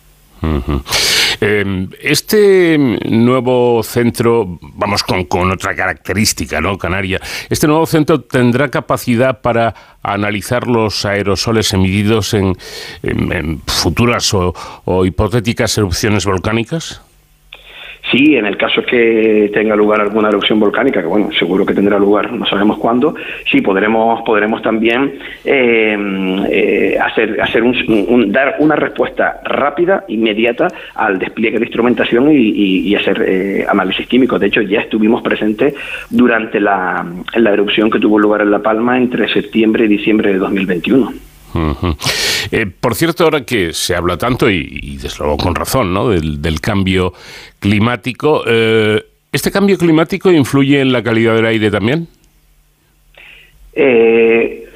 [1.41, 6.79] Em, este nuevo centro, vamos con, otra característica, ¿no?
[6.79, 12.57] Canaria, este nuevo centro tendrá capacidad para analizar los aerosoles emitidos en,
[13.67, 17.03] futuras o hipotéticas erupciones volcánicas.
[18.13, 21.99] Sí, en el caso que tenga lugar alguna erupción volcánica, que bueno, seguro que tendrá
[21.99, 23.15] lugar, no sabemos cuándo,
[23.51, 25.97] sí podremos podremos también eh,
[26.51, 33.25] eh, hacer hacer un, dar una respuesta rápida, inmediata al despliegue de instrumentación y, hacer
[33.27, 34.39] eh, análisis químicos.
[34.39, 35.75] De hecho, ya estuvimos presentes
[36.11, 41.13] durante la, erupción que tuvo lugar en La Palma entre septiembre y diciembre de 2021.
[42.53, 46.11] Eh, por cierto, ahora que se habla tanto, y, desde luego con razón, ¿no?
[46.11, 47.15] del, cambio
[47.59, 52.07] climático, eh, ¿este cambio climático influye en la calidad del aire también?
[53.73, 54.69] Eh,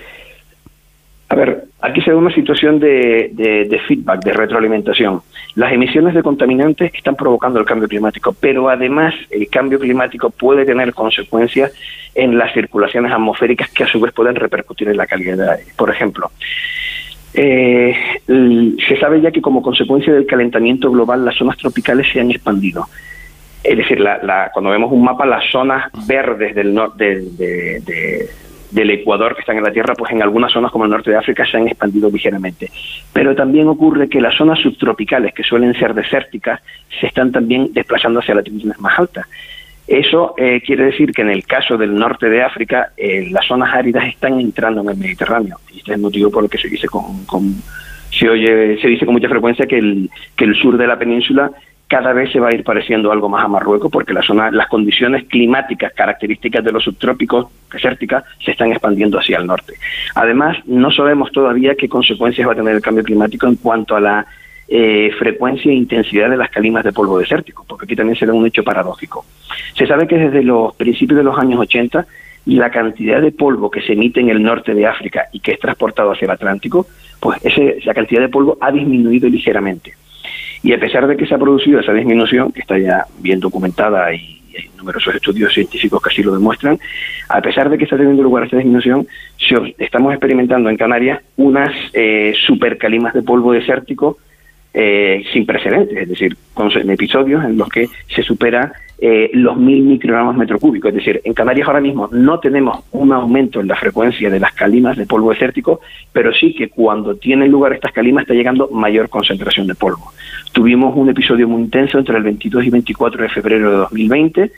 [1.29, 5.21] a ver, aquí se da una situación de, feedback, de retroalimentación.
[5.55, 10.65] Las emisiones de contaminantes están provocando el cambio climático, pero además el cambio climático puede
[10.65, 11.75] tener consecuencias
[12.15, 15.73] en las circulaciones atmosféricas que a su vez pueden repercutir en la calidad del aire.
[15.77, 16.31] Por ejemplo,
[17.39, 17.95] eh,
[18.27, 22.87] se sabe ya que como consecuencia del calentamiento global las zonas tropicales se han expandido.
[23.63, 24.03] Es decir,
[24.53, 28.31] cuando vemos un mapa, las zonas verdes del, de,
[28.71, 31.17] del Ecuador que están en la Tierra, pues en algunas zonas como el norte de
[31.17, 32.71] África se han expandido ligeramente.
[33.13, 36.61] Pero también ocurre que las zonas subtropicales, que suelen ser desérticas,
[37.01, 39.27] se están también desplazando hacia latitudes más altas.
[39.87, 43.73] Eso eh, quiere decir que en el caso del norte de África, eh, las zonas
[43.73, 45.59] áridas están entrando en el Mediterráneo.
[45.73, 47.55] Y este es el motivo por el que se dice con, con
[48.11, 51.51] se oye, se dice con mucha frecuencia que el, que el sur de la península
[51.89, 54.69] cada vez se va a ir pareciendo algo más a Marruecos porque la zona, las
[54.69, 59.75] condiciones climáticas características de los subtrópicos desérticas se están expandiendo hacia el norte.
[60.15, 64.01] Además, no sabemos todavía qué consecuencias va a tener el cambio climático en cuanto a
[64.01, 64.27] la
[64.69, 68.47] eh, frecuencia e intensidad de las calimas de polvo desértico, porque aquí también será un
[68.47, 69.25] hecho paradójico.
[69.75, 72.07] Se sabe que desde los principios de los años 80
[72.47, 75.59] la cantidad de polvo que se emite en el norte de África y que es
[75.59, 76.87] transportado hacia el Atlántico,
[77.21, 79.95] pues ese, esa cantidad de polvo ha disminuido ligeramente.
[80.63, 84.13] Y a pesar de que se ha producido esa disminución, que está ya bien documentada
[84.15, 86.79] y hay numerosos estudios científicos que así lo demuestran,
[87.29, 89.07] a pesar de que está teniendo lugar esta disminución,
[89.79, 94.19] estamos experimentando en Canarias unas eh, supercalimas de polvo desértico
[94.79, 99.83] eh, sin precedentes, es decir, con episodios en los que se supera eh, los mil
[99.83, 100.89] microgramos metro cúbico.
[100.89, 104.53] Es decir, en Canarias ahora mismo no tenemos un aumento en la frecuencia de las
[104.53, 105.81] calimas de polvo desértico,
[106.13, 110.13] pero sí que cuando tienen lugar estas calimas está llegando mayor concentración de polvo.
[110.53, 114.53] Tuvimos un episodio muy intenso entre el 22 y 24 de febrero de 2020.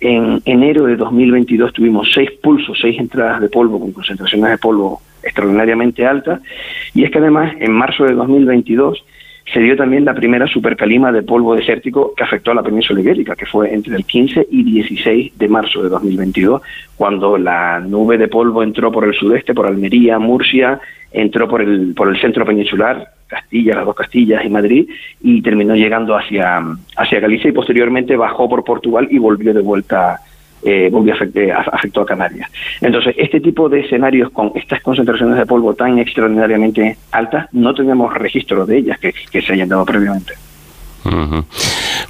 [0.00, 5.02] En enero de 2022 tuvimos seis pulsos, seis entradas de polvo con concentraciones de polvo
[5.22, 6.40] extraordinariamente altas.
[6.94, 9.04] Y es que además en marzo de 2022
[9.52, 13.34] se dio también la primera supercalima de polvo desértico que afectó a la península ibérica,
[13.34, 16.62] que fue entre el 15 y 16 de marzo de 2022,
[16.96, 20.80] cuando la nube de polvo entró por el sudeste, por Almería, Murcia,
[21.12, 24.88] entró por el, por el centro peninsular, Castilla, las dos Castillas y Madrid,
[25.20, 26.62] y terminó llegando hacia,
[26.96, 30.20] hacia Galicia y posteriormente bajó por Portugal y volvió de vuelta
[30.62, 30.90] eh,
[31.72, 32.50] afectó a Canarias.
[32.80, 38.12] Entonces, este tipo de escenarios con estas concentraciones de polvo tan extraordinariamente altas, no tenemos
[38.14, 40.34] registro de ellas que, que se hayan dado previamente.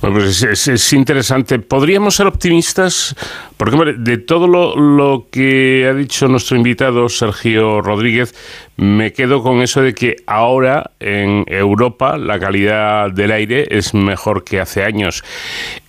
[0.00, 1.58] Bueno, pues es, interesante.
[1.58, 3.14] ¿Podríamos ser optimistas?
[3.56, 8.34] Porque, de todo lo, que ha dicho nuestro invitado, Sergio Rodríguez,
[8.76, 14.44] me quedo con eso de que ahora en Europa la calidad del aire es mejor
[14.44, 15.22] que hace años.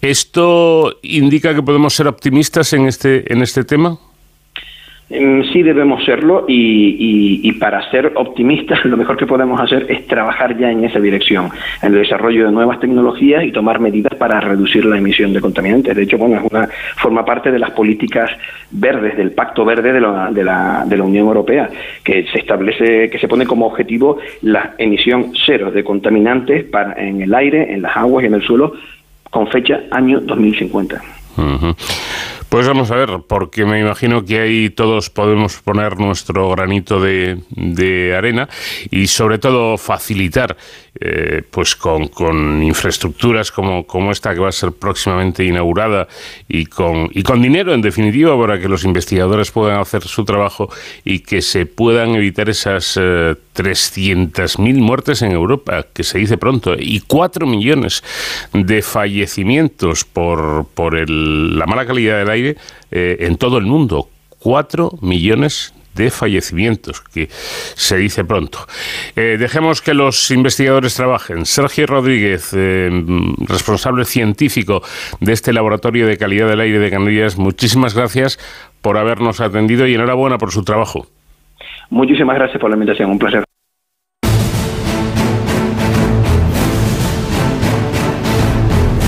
[0.01, 3.97] ¿Esto indica que podemos ser optimistas en este, en este tema?
[5.11, 10.57] Mm, sí debemos serlo y, para ser optimistas lo mejor que podemos hacer es trabajar
[10.57, 11.49] ya en esa dirección,
[11.81, 15.95] en el desarrollo de nuevas tecnologías y tomar medidas para reducir la emisión de contaminantes.
[15.95, 18.31] De hecho, bueno, es una forma parte de las políticas
[18.71, 21.69] verdes del Pacto Verde de la, de la, de la Unión Europea,
[22.03, 27.21] que se establece, que se pone como objetivo la emisión cero de contaminantes para, en
[27.21, 28.73] el aire, en las aguas y en el suelo
[29.29, 31.01] con fecha año 2050.
[32.51, 38.13] Pues vamos a ver, porque me imagino que ahí todos podemos poner nuestro granito de,
[38.13, 38.49] arena
[38.89, 40.57] y sobre todo facilitar
[40.99, 46.09] eh, pues con, con, infraestructuras como, como esta que va a ser próximamente inaugurada
[46.49, 50.67] y con, y con dinero en definitiva para que los investigadores puedan hacer su trabajo
[51.05, 56.75] y que se puedan evitar esas eh, 300.000 muertes en Europa, que se dice pronto,
[56.77, 58.03] y 4 millones
[58.53, 62.57] de fallecimientos por, por el, la mala calidad del aire
[62.91, 64.09] eh, en todo el mundo.
[64.39, 67.29] 4 millones de fallecimientos, que
[67.75, 68.65] se dice pronto.
[69.15, 71.45] Eh, dejemos que los investigadores trabajen.
[71.45, 72.89] Sergio Rodríguez, eh,
[73.39, 74.81] responsable científico
[75.19, 78.39] de este Laboratorio de Calidad del Aire de Canarias, muchísimas gracias
[78.81, 81.07] por habernos atendido y enhorabuena por su trabajo.
[81.91, 83.43] Muchísimas gracias por la invitación, un placer.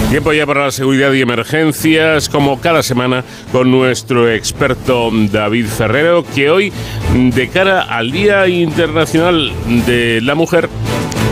[0.09, 6.23] Tiempo ya para la seguridad y emergencias, como cada semana, con nuestro experto David Ferrero,
[6.35, 6.71] que hoy,
[7.33, 9.51] de cara al Día Internacional
[9.87, 10.69] de la Mujer,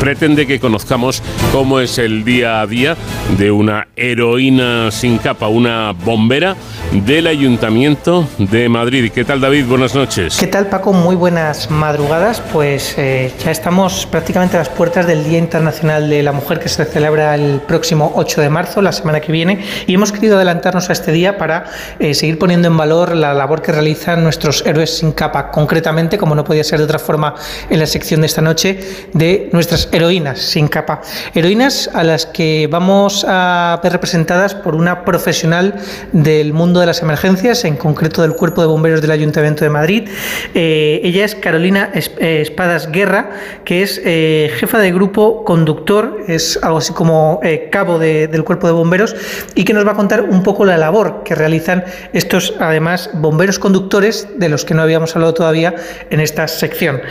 [0.01, 1.21] pretende que conozcamos
[1.51, 2.97] cómo es el día a día
[3.37, 6.55] de una heroína sin capa, una bombera
[6.91, 9.11] del Ayuntamiento de Madrid.
[9.13, 9.67] ¿Qué tal David?
[9.67, 10.37] Buenas noches.
[10.39, 10.91] ¿Qué tal Paco?
[10.91, 12.41] Muy buenas madrugadas.
[12.51, 16.67] Pues eh, ya estamos prácticamente a las puertas del Día Internacional de la Mujer que
[16.67, 20.89] se celebra el próximo 8 de marzo, la semana que viene, y hemos querido adelantarnos
[20.89, 21.65] a este día para
[21.99, 26.33] eh, seguir poniendo en valor la labor que realizan nuestros héroes sin capa, concretamente, como
[26.33, 27.35] no podía ser de otra forma
[27.69, 28.79] en la sección de esta noche,
[29.13, 31.01] de nuestras heroínas sin capa.
[31.33, 35.75] Heroínas a las que vamos a ver representadas por una profesional
[36.11, 40.09] del mundo de las emergencias, en concreto del Cuerpo de Bomberos del Ayuntamiento de Madrid.
[40.53, 43.31] Eh, ella es Carolina eh, Espadas Guerra,
[43.65, 48.73] que es eh, jefa de grupo conductor, es algo así como cabo del Cuerpo de
[48.73, 49.15] Bomberos,
[49.55, 51.83] y que nos va a contar un poco la labor que realizan
[52.13, 55.75] estos, además, bomberos conductores, de los que no habíamos hablado todavía
[56.09, 57.01] en esta sección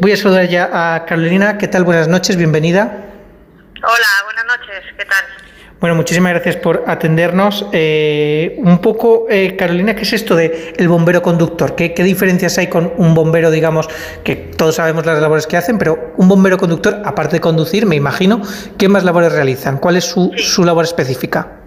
[0.00, 1.58] voy a saludar ya a Carolina.
[1.58, 1.84] ¿Qué tal?
[1.84, 3.04] Buenas noches, bienvenida.
[3.76, 5.24] Hola, buenas noches, ¿qué tal?
[5.80, 7.66] Bueno, muchísimas gracias por atendernos.
[7.72, 11.76] Eh, un poco, eh, Carolina, ¿qué es esto de el bombero conductor?
[11.76, 13.88] ¿Qué, diferencias hay con un bombero, digamos,
[14.24, 17.94] que todos sabemos las labores que hacen, pero un bombero conductor, aparte de conducir, me
[17.94, 18.42] imagino,
[18.76, 19.78] ¿qué más labores realizan?
[19.78, 21.57] ¿Cuál es su, su labor específica?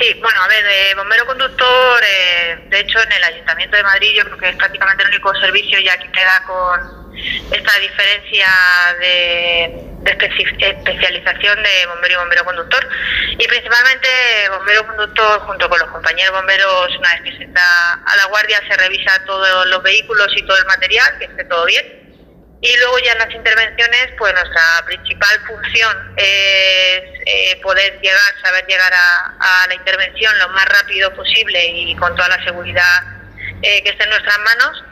[0.00, 4.12] Sí, bueno, a ver, de bombero conductor, eh, de hecho en el Ayuntamiento de Madrid
[4.16, 7.12] yo creo que es prácticamente el único servicio ya que queda con
[7.52, 8.48] esta diferencia
[8.98, 12.88] de, especialización de bombero y bombero conductor.
[13.32, 14.08] Y principalmente
[14.48, 18.58] bombero conductor junto con los compañeros bomberos, una vez que se está a la guardia,
[18.66, 21.99] se revisa todos los vehículos y todo el material, que esté todo bien.
[22.62, 28.66] Y luego ya en las intervenciones, pues nuestra principal función es eh, poder llegar, saber
[28.66, 33.02] llegar a, la intervención lo más rápido posible y con toda la seguridad
[33.62, 34.84] eh, que esté en nuestras manos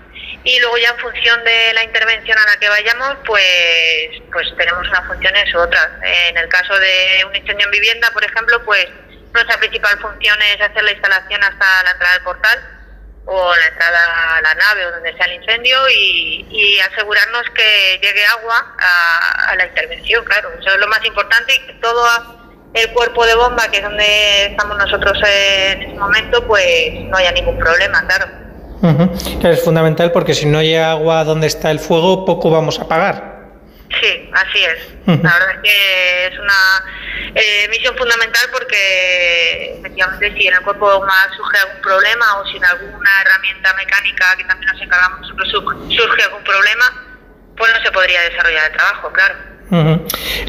[0.45, 4.89] y luego ya en función de la intervención a la que vayamos, pues, pues tenemos
[4.89, 5.89] unas funciones u otras.
[6.03, 8.87] En el caso de un incendio en vivienda, por ejemplo, pues
[9.35, 12.78] nuestra principal función es hacer la instalación hasta la entrada del portal
[13.31, 18.25] o la entrada a la nave o donde sea el incendio y, asegurarnos que llegue
[18.27, 20.51] agua a, la intervención, claro.
[20.59, 22.07] Eso es lo más importante y que todo
[22.73, 27.33] el cuerpo de bomba, que es donde estamos nosotros en este momento, pues no haya
[27.33, 28.49] ningún problema, claro
[29.43, 33.38] es fundamental porque si no llega agua donde está el fuego, poco vamos a pagar.
[34.01, 34.89] Sí, así es.
[35.07, 36.85] La verdad es que es una
[37.35, 42.59] eh, misión fundamental porque efectivamente si en el cuerpo bomba surge algún problema o si
[42.59, 45.49] en alguna herramienta mecánica que también nos encargamos nosotros
[45.89, 46.85] surge algún problema,
[47.57, 49.35] pues no se podría desarrollar el trabajo, claro.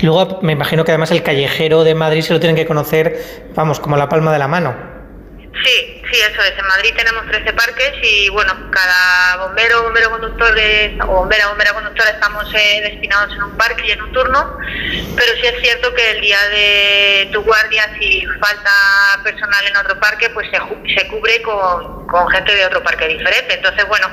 [0.02, 3.80] Luego me imagino que además el callejero de Madrid se lo tienen que conocer, vamos,
[3.80, 4.99] como la palma de la mano.
[5.52, 6.58] Sí, sí, eso es.
[6.58, 11.74] En Madrid tenemos 13 parques y, bueno, cada bombero, bombero conductor de, o bombera, bombera
[11.74, 14.58] conductora estamos eh, destinados en un parque y en un turno,
[15.16, 18.72] pero sí es cierto que el día de tu guardia, si falta
[19.24, 20.60] personal en otro parque, pues se,
[20.95, 23.56] se cubre con, con gente de otro parque diferente.
[23.56, 24.08] Entonces, bueno,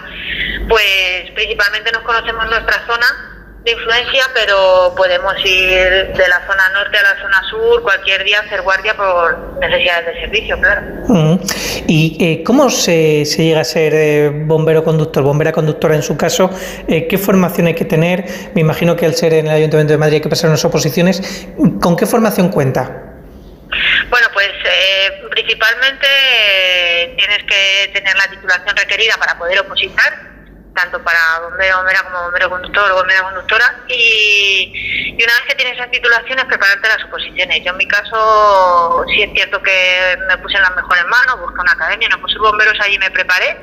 [0.69, 3.36] pues principalmente nos conocemos nuestra zona
[3.67, 8.39] de influencia, pero podemos ir de la zona norte a la zona sur cualquier día
[8.39, 10.83] hacer guardia por necesidades de servicio, claro.
[11.89, 16.17] ¿Y eh, cómo se, se, llega a ser eh, bombero conductor, bombera conductora en su
[16.17, 16.49] caso?
[16.87, 18.25] Eh, ¿Qué formación hay que tener?
[18.55, 21.49] Me imagino que al ser en el Ayuntamiento de Madrid hay que pasar unas oposiciones.
[21.83, 22.85] ¿Con qué formación cuenta?
[24.09, 24.49] Bueno, pues
[25.33, 26.07] principalmente
[27.19, 30.36] tienes que tener la titulación requerida para poder opositar
[30.77, 33.81] tanto para bombero, bombera como bombero conductor o bombera conductora.
[33.89, 37.65] Y, una vez que tienes esas titulaciones, prepararte las oposiciones.
[37.65, 41.61] Yo en mi caso sí es cierto que me puse en las mejores manos, busqué
[41.61, 43.57] una academia, no puse bomberos, allí me preparé.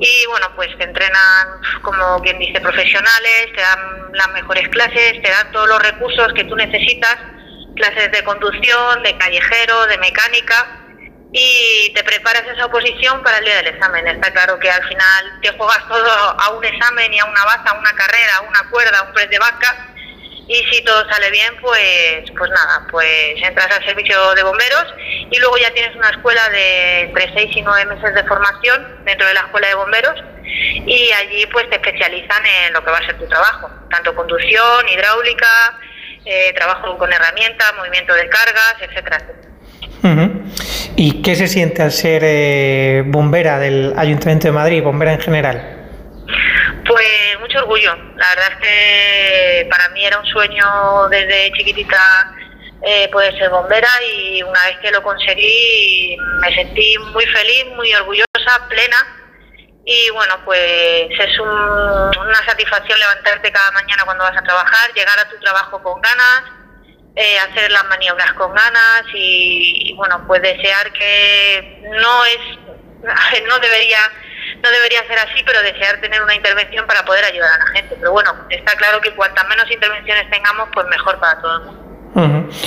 [0.00, 5.30] Y bueno, pues te entrenan, como quien dice, profesionales, te dan las mejores clases, te
[5.30, 7.16] dan todos los recursos que tú necesitas,
[7.76, 10.87] clases de conducción, de callejero, de mecánica
[11.32, 14.06] y te preparas esa oposición para el día del examen.
[14.06, 17.70] Está claro que al final te juegas todo a un examen y a una baza,
[17.70, 19.88] a una carrera, a una cuerda, a un press de vaca
[20.48, 24.86] y si todo sale bien, pues pues nada, pues entras al servicio de bomberos
[25.30, 29.26] y luego ya tienes una escuela de entre 6 y 9 meses de formación dentro
[29.26, 30.24] de la escuela de bomberos
[30.86, 34.88] y allí pues te especializan en lo que va a ser tu trabajo, tanto conducción,
[34.88, 35.78] hidráulica,
[36.24, 39.18] eh, trabajo con herramientas, movimiento de cargas, etcétera,
[40.96, 45.78] ¿Y qué se siente al ser eh, bombera del Ayuntamiento de Madrid, bombera en general?
[46.86, 47.94] Pues mucho orgullo.
[48.16, 52.34] La verdad es que para mí era un sueño desde chiquitita
[52.82, 57.92] eh, poder ser bombera y una vez que lo conseguí me sentí muy feliz, muy
[57.94, 58.96] orgullosa, plena.
[59.84, 65.28] Y bueno, pues es una satisfacción levantarte cada mañana cuando vas a trabajar, llegar a
[65.28, 66.42] tu trabajo con ganas,
[67.20, 72.38] eh, hacer las maniobras con ganas y, bueno, pues desear que no es,
[73.48, 73.98] no debería,
[74.62, 77.96] no debería ser así, pero desear tener una intervención para poder ayudar a la gente.
[77.98, 81.87] Pero bueno, está claro que cuantas menos intervenciones tengamos, pues mejor para todo el mundo.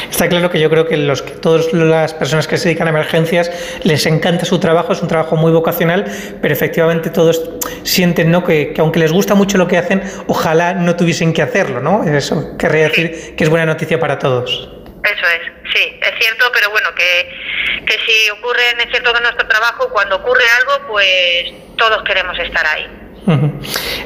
[0.10, 2.92] Está claro que yo creo que los que todas las personas que se dedican a
[2.92, 3.52] emergencias
[3.84, 6.06] les encanta su trabajo, es un trabajo muy vocacional,
[6.42, 7.50] pero efectivamente todos
[7.84, 8.44] sienten ¿no?
[8.44, 12.04] que, aunque les gusta mucho lo que hacen, ojalá no tuviesen que hacerlo, ¿no?
[12.04, 14.70] Eso querría decir que es buena noticia para todos.
[15.04, 19.48] Eso es, sí, es cierto, pero bueno, que, que si ocurre, es cierto que nuestro
[19.48, 23.01] trabajo, cuando ocurre algo, pues todos queremos estar ahí.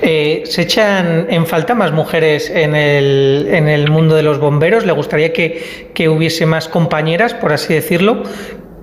[0.01, 4.85] Eh, ¿Se echan en falta más mujeres en el, en el mundo de los bomberos?
[4.85, 8.23] ¿Le gustaría que, que hubiese más compañeras, por así decirlo?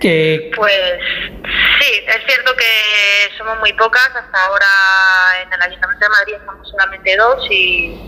[0.00, 0.50] Que...
[0.56, 0.98] Pues
[1.80, 4.08] sí, es cierto que somos muy pocas.
[4.08, 4.66] Hasta ahora
[5.42, 8.00] en el Ayuntamiento de Madrid somos solamente dos y,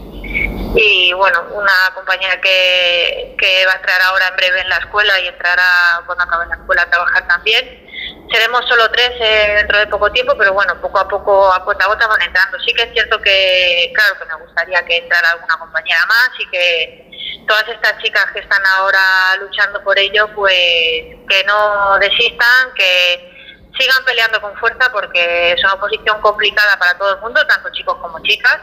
[0.76, 5.20] y bueno, una compañera que, que va a entrar ahora en breve en la escuela
[5.20, 7.83] y entrará cuando acabe la escuela a trabajar también
[8.30, 11.84] seremos solo tres eh, dentro de poco tiempo, pero bueno, poco a poco, a cuenta
[11.84, 12.58] a gota van entrando.
[12.60, 16.50] Sí que es cierto que, claro, que me gustaría que entrara alguna compañera más y
[16.50, 17.10] que
[17.46, 23.34] todas estas chicas que están ahora luchando por ello, pues que no desistan, que
[23.78, 27.96] sigan peleando con fuerza porque es una posición complicada para todo el mundo, tanto chicos
[28.00, 28.58] como chicas,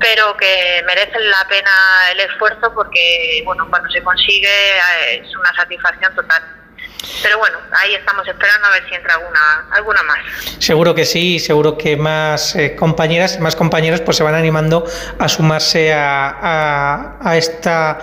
[0.00, 1.70] pero que merecen la pena
[2.12, 6.42] el esfuerzo porque, bueno, cuando se consigue eh, es una satisfacción total.
[7.22, 10.18] Pero bueno, ahí estamos esperando a ver si entra alguna, alguna más.
[10.58, 14.84] Seguro que sí, seguro que más eh, compañeras, más compañeros pues se van animando
[15.18, 17.98] a sumarse a, a, esta,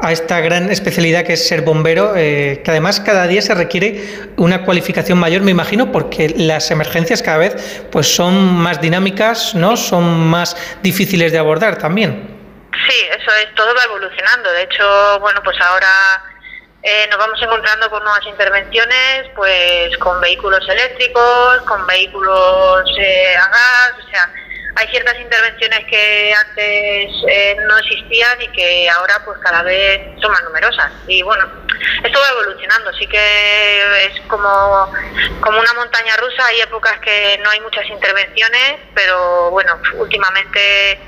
[0.00, 4.30] a esta gran especialidad que es ser bombero, eh, que además cada día se requiere
[4.36, 9.76] una cualificación mayor, me imagino, porque las emergencias cada vez pues son más dinámicas, ¿no?
[9.76, 12.32] Son más difíciles de abordar también.
[12.88, 14.50] Sí, eso es, todo va evolucionando.
[14.52, 15.88] De hecho, bueno, pues ahora
[16.82, 23.48] eh, nos vamos encontrando con nuevas intervenciones, pues con vehículos eléctricos, con vehículos eh, a
[23.48, 24.28] gas, o sea,
[24.74, 30.32] hay ciertas intervenciones que antes eh, no existían y que ahora pues cada vez son
[30.32, 30.90] más numerosas.
[31.06, 31.44] Y bueno,
[32.02, 34.92] esto va evolucionando, sí que es como,
[35.40, 40.98] como una montaña rusa, hay épocas que no hay muchas intervenciones, pero bueno, últimamente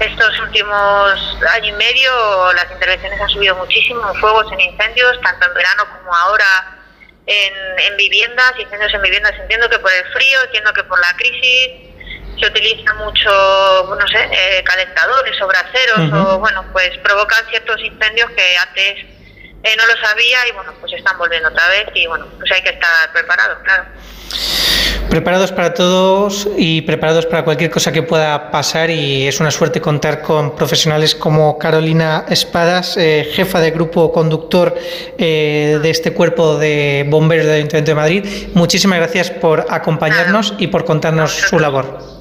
[0.00, 5.46] estos últimos año y medio las intervenciones han subido muchísimo en fuegos, en incendios, tanto
[5.46, 6.78] en verano como ahora
[7.26, 9.34] en, viviendas, incendios en viviendas.
[9.38, 11.92] Entiendo que por el frío, entiendo que por la crisis
[12.38, 18.30] se utiliza mucho, no sé, eh, calentadores o braseros o, bueno, pues provocan ciertos incendios
[18.30, 19.11] que antes
[19.62, 22.62] eh, no lo sabía y, bueno, pues están volviendo otra vez y, bueno, pues hay
[22.62, 23.84] que estar preparados, claro.
[25.08, 29.80] Preparados para todos y preparados para cualquier cosa que pueda pasar y es una suerte
[29.80, 34.74] contar con profesionales como Carolina Espadas, eh, jefa de grupo conductor
[35.18, 38.48] eh, de este cuerpo de bomberos del Ayuntamiento de Madrid.
[38.54, 42.11] Muchísimas gracias por acompañarnos y por contarnos su labor.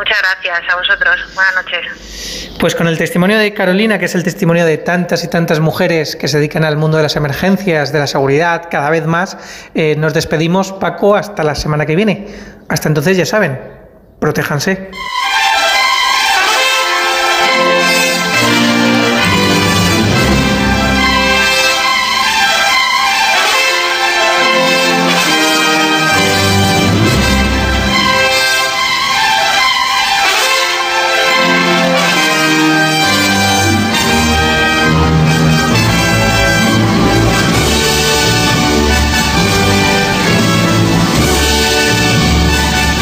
[0.00, 1.34] Muchas gracias a vosotros.
[1.34, 2.50] Buenas noches.
[2.58, 6.16] Pues con el testimonio de Carolina, que es el testimonio de tantas y tantas mujeres
[6.16, 9.36] que se dedican al mundo de las emergencias, de la seguridad, cada vez más,
[9.74, 12.28] eh, nos despedimos, Paco, hasta la semana que viene.
[12.70, 13.60] Hasta entonces, ya saben,
[14.18, 14.90] protéjanse.